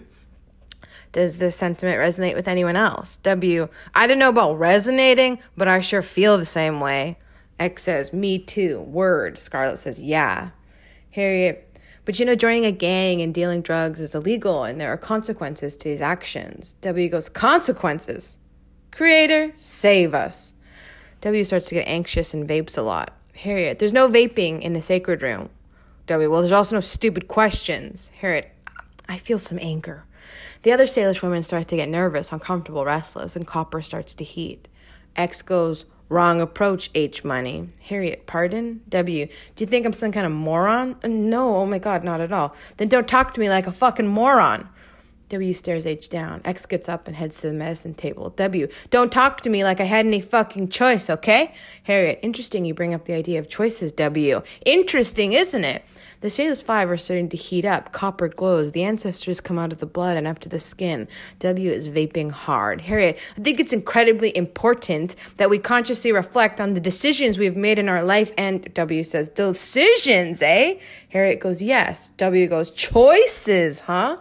[1.15, 3.19] Does this sentiment resonate with anyone else?
[3.19, 3.69] W.
[3.95, 7.19] I don't know about resonating, but I sure feel the same way.
[7.57, 8.81] X says, Me too.
[8.81, 9.39] Word.
[9.39, 10.51] Scarlet says, Yeah.
[11.13, 14.97] Harriet, but you know, joining a gang and dealing drugs is illegal and there are
[14.97, 16.75] consequences to these actions.
[16.81, 18.41] W goes, Consequences?
[18.91, 20.57] Creator, save us.
[21.21, 23.17] W starts to get anxious and vapes a lot.
[23.37, 25.49] Harriet, there's no vaping in the sacred room.
[26.09, 28.11] W, well, there's also no stupid questions.
[28.19, 28.53] Harriet,
[29.09, 30.07] I feel some anger.
[30.65, 34.67] The other Salish women start to get nervous, uncomfortable, restless, and Copper starts to heat.
[35.15, 37.69] X goes, Wrong approach, H money.
[37.83, 38.81] Harriet, pardon?
[38.89, 40.97] W, do you think I'm some kind of moron?
[41.05, 42.57] No, oh my god, not at all.
[42.79, 44.71] Then don't talk to me like a fucking moron.
[45.29, 46.41] W stares H down.
[46.47, 48.31] X gets up and heads to the medicine table.
[48.31, 51.55] W, don't talk to me like I had any fucking choice, okay?
[51.83, 54.41] Harriet, interesting you bring up the idea of choices, W.
[54.65, 55.85] Interesting, isn't it?
[56.25, 57.93] The Salish Five are starting to heat up.
[57.93, 58.73] Copper glows.
[58.73, 61.07] The ancestors come out of the blood and up to the skin.
[61.41, 62.81] W is vaping hard.
[62.81, 67.79] Harriet, I think it's incredibly important that we consciously reflect on the decisions we've made
[67.79, 68.33] in our life.
[68.39, 70.77] And W says, decisions, eh?
[71.11, 72.09] Harriet goes, yes.
[72.17, 74.17] W goes, choices, huh?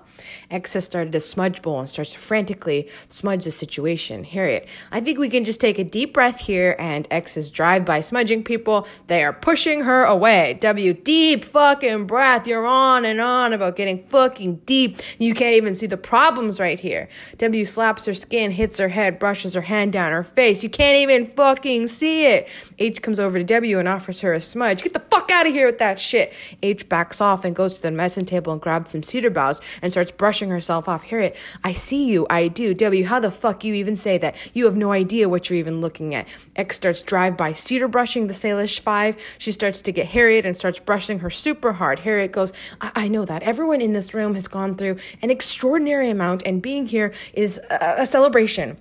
[0.54, 4.24] X has started a smudge bowl and starts to frantically smudge the situation.
[4.24, 7.86] Harriet, I think we can just take a deep breath here and X is drive
[7.86, 8.88] by smudging people.
[9.08, 10.58] They are pushing her away.
[10.62, 12.48] W, deep fucking breath.
[12.48, 15.00] You're on and on about getting fucking deep.
[15.18, 17.10] You can't even see the problems right here.
[17.38, 20.64] W slaps her skin, hits her head, brushes her hand down her face.
[20.64, 22.48] You can't even fucking see it.
[22.78, 24.84] H comes over to W and offers her a smudge.
[24.84, 26.32] Get the fuck out of here with that shit.
[26.62, 29.92] H backs off and goes to the medicine table and grabs some cedar boughs and
[29.92, 31.04] starts brushing herself off.
[31.04, 32.26] Harriet, I see you.
[32.30, 32.74] I do.
[32.74, 34.36] W, how the fuck you even say that?
[34.54, 36.28] You have no idea what you're even looking at.
[36.56, 39.18] X starts drive by cedar brushing the Salish Five.
[39.38, 42.00] She starts to get Harriet and starts brushing her super hard.
[42.00, 43.44] Harriet goes, I, I know that.
[43.44, 47.96] Everyone in this room has gone through an extraordinary amount, and being here is a,
[48.00, 48.78] a celebration.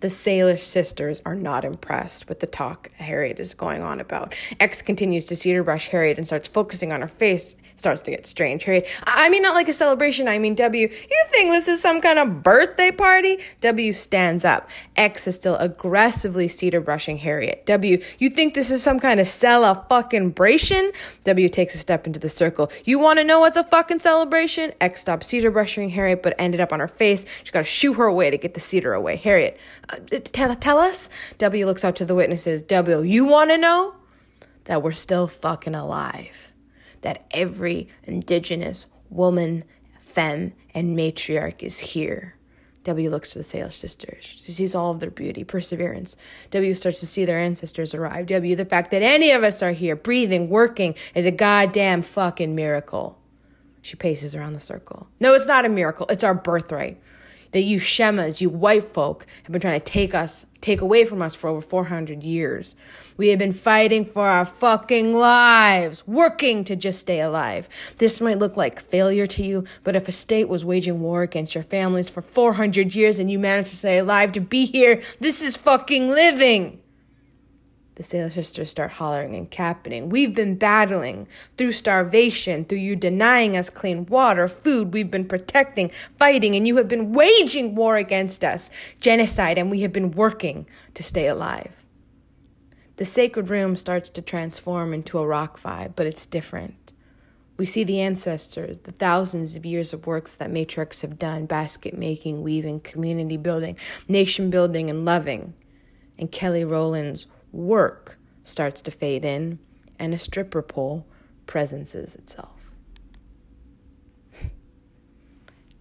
[0.00, 4.34] The Salish sisters are not impressed with the talk Harriet is going on about.
[4.58, 7.54] X continues to cedar brush Harriet and starts focusing on her face.
[7.76, 8.64] Starts to get strange.
[8.64, 10.28] Harriet, I mean, not like a celebration.
[10.28, 13.38] I mean, W, you think this is some kind of birthday party?
[13.60, 14.68] W stands up.
[14.96, 17.64] X is still aggressively cedar brushing Harriet.
[17.66, 20.94] W, you think this is some kind of cella fucking bration?
[21.24, 22.70] W takes a step into the circle.
[22.84, 24.72] You want to know what's a fucking celebration?
[24.80, 27.24] X stopped cedar brushing Harriet, but ended up on her face.
[27.44, 29.16] She got to shoo her away to get the cedar away.
[29.16, 29.58] Harriet,
[29.90, 31.10] Uh, tell, tell us.
[31.38, 32.62] W looks out to the witnesses.
[32.62, 33.94] W, you want to know?
[34.64, 36.52] That we're still fucking alive.
[37.00, 39.64] That every indigenous woman,
[39.98, 42.36] femme, and matriarch is here.
[42.84, 44.24] W looks to the Salish sisters.
[44.24, 46.16] She sees all of their beauty, perseverance.
[46.50, 48.26] W starts to see their ancestors arrive.
[48.26, 52.54] W, the fact that any of us are here, breathing, working, is a goddamn fucking
[52.54, 53.18] miracle.
[53.82, 55.08] She paces around the circle.
[55.20, 56.06] No, it's not a miracle.
[56.08, 57.00] It's our birthright
[57.52, 61.22] that you Shemas, you white folk, have been trying to take us, take away from
[61.22, 62.76] us for over 400 years.
[63.16, 67.68] We have been fighting for our fucking lives, working to just stay alive.
[67.98, 71.54] This might look like failure to you, but if a state was waging war against
[71.54, 75.42] your families for 400 years and you managed to stay alive to be here, this
[75.42, 76.79] is fucking living
[78.00, 80.08] the Salish sisters start hollering and capitting.
[80.08, 81.28] We've been battling
[81.58, 84.94] through starvation, through you denying us clean water, food.
[84.94, 88.70] We've been protecting, fighting, and you have been waging war against us,
[89.00, 91.84] genocide, and we have been working to stay alive.
[92.96, 96.92] The sacred room starts to transform into a rock vibe, but it's different.
[97.58, 101.98] We see the ancestors, the thousands of years of works that matriarchs have done basket
[101.98, 103.76] making, weaving, community building,
[104.08, 105.52] nation building, and loving.
[106.16, 109.58] And Kelly Rowland's work starts to fade in
[109.98, 111.06] and a stripper pole
[111.46, 112.72] presences itself.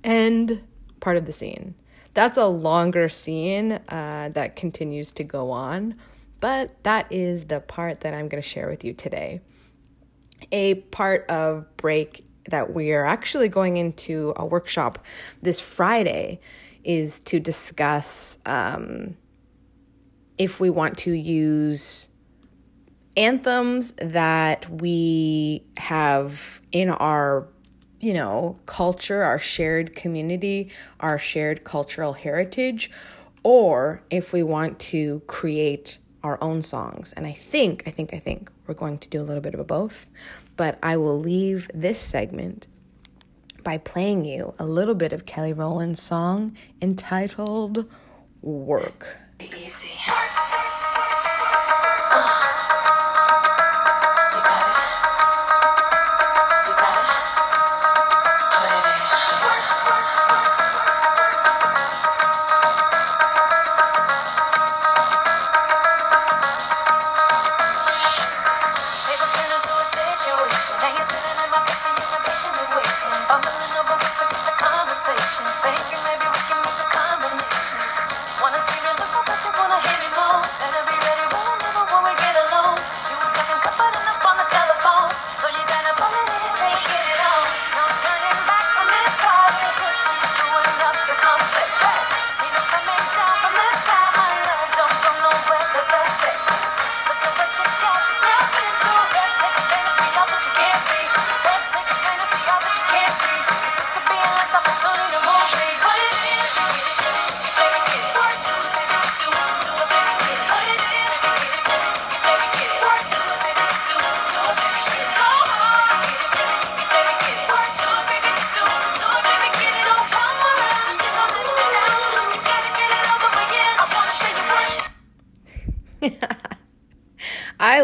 [0.04, 0.64] End
[1.00, 1.76] part of the scene.
[2.14, 5.96] That's a longer scene uh, that continues to go on,
[6.40, 9.42] but that is the part that I'm going to share with you today.
[10.52, 15.06] A part of break that we are actually going into a workshop
[15.42, 16.40] this Friday
[16.84, 19.16] is to discuss um,
[20.40, 22.10] if we want to use
[23.16, 27.48] anthems that we have in our
[28.00, 30.70] you know culture our shared community
[31.02, 32.90] our shared cultural heritage
[33.44, 37.14] or if we want to create our own songs.
[37.14, 39.60] And i think i think i think we're going to do a little bit of
[39.60, 40.08] a both
[40.56, 42.68] but i will leave this segment
[43.64, 47.90] by playing you a little bit of kelly rowland's song entitled
[48.42, 49.18] work.
[49.40, 49.88] Easy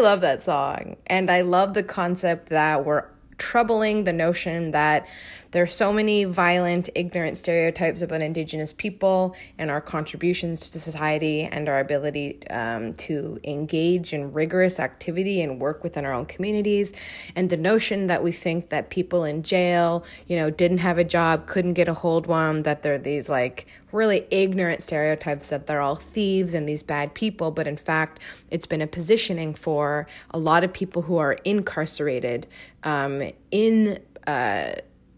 [0.06, 0.96] love that song.
[1.08, 3.06] And I love the concept that we're
[3.38, 5.04] troubling the notion that
[5.56, 11.44] there are so many violent, ignorant stereotypes about Indigenous people and our contributions to society
[11.44, 16.92] and our ability um, to engage in rigorous activity and work within our own communities.
[17.34, 21.04] And the notion that we think that people in jail, you know, didn't have a
[21.04, 25.80] job, couldn't get a hold one, that they're these like really ignorant stereotypes that they're
[25.80, 27.50] all thieves and these bad people.
[27.50, 32.46] But in fact, it's been a positioning for a lot of people who are incarcerated
[32.84, 34.00] um, in.
[34.26, 34.72] Uh,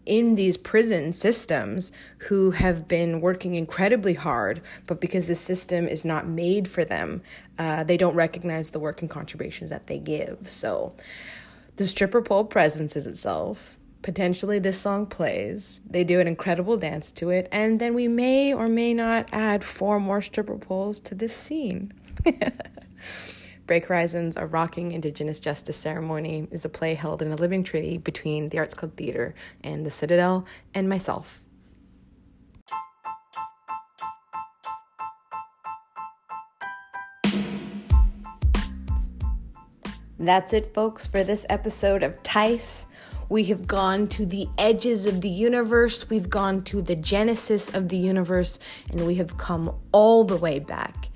[0.09, 1.91] in these prison systems
[2.27, 7.21] who have been working incredibly hard, but because the system is not made for them,
[7.59, 10.49] uh, they don't recognize the work and contributions that they give.
[10.49, 10.93] So
[11.75, 13.77] the stripper pole presences itself.
[14.01, 15.81] potentially this song plays.
[15.87, 19.63] They do an incredible dance to it, and then we may or may not add
[19.63, 21.93] four more stripper poles to this scene.
[23.69, 27.99] Break Horizons, a rocking Indigenous justice ceremony, is a play held in a living treaty
[27.99, 30.43] between the Arts Club Theater and the Citadel
[30.73, 31.43] and myself.
[40.17, 42.87] That's it, folks, for this episode of Tice.
[43.29, 47.89] We have gone to the edges of the universe, we've gone to the genesis of
[47.89, 48.57] the universe,
[48.89, 51.08] and we have come all the way back.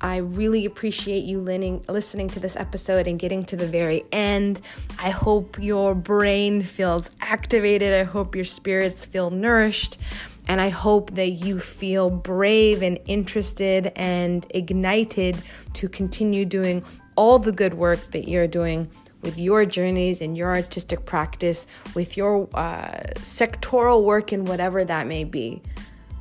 [0.00, 4.60] I really appreciate you listening to this episode and getting to the very end.
[5.02, 7.92] I hope your brain feels activated.
[7.92, 9.98] I hope your spirits feel nourished.
[10.46, 15.36] And I hope that you feel brave and interested and ignited
[15.74, 16.84] to continue doing
[17.16, 18.88] all the good work that you're doing
[19.20, 25.06] with your journeys and your artistic practice, with your uh, sectoral work and whatever that
[25.06, 25.60] may be.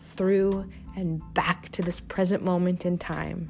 [0.10, 3.50] through and back to this present moment in time.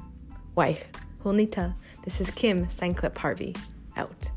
[0.54, 0.92] Wife,
[1.24, 3.56] Hulnita, this is Kim Senklip Harvey,
[3.96, 4.30] out.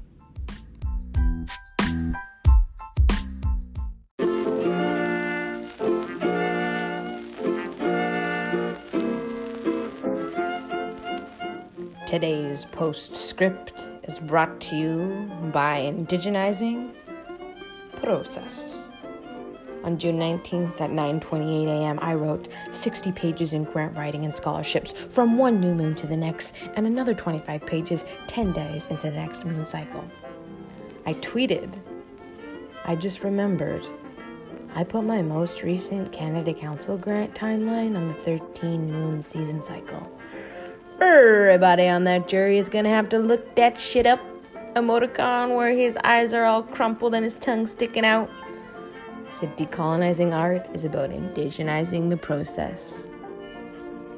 [12.06, 16.96] Today's postscript is brought to you by Indigenizing
[17.98, 18.89] process.
[19.84, 24.94] On June 19th at 9:28 a.m., I wrote 60 pages in grant writing and scholarships
[24.94, 29.16] from one new moon to the next and another 25 pages 10 days into the
[29.16, 30.04] next moon cycle.
[31.06, 31.74] I tweeted,
[32.86, 33.86] I just remembered
[34.76, 40.12] I put my most recent Canada Council grant timeline on the 13 moon season cycle.
[41.02, 44.20] Everybody on that jury is gonna have to look that shit up
[44.76, 48.30] emoticon where his eyes are all crumpled and his tongue sticking out.
[49.30, 53.08] I said decolonizing art is about indigenizing the process.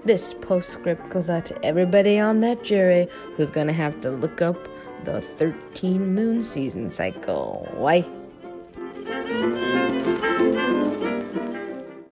[0.05, 4.69] This postscript goes out to everybody on that jury who's gonna have to look up
[5.03, 7.67] the 13 moon season cycle.
[7.73, 8.07] Why?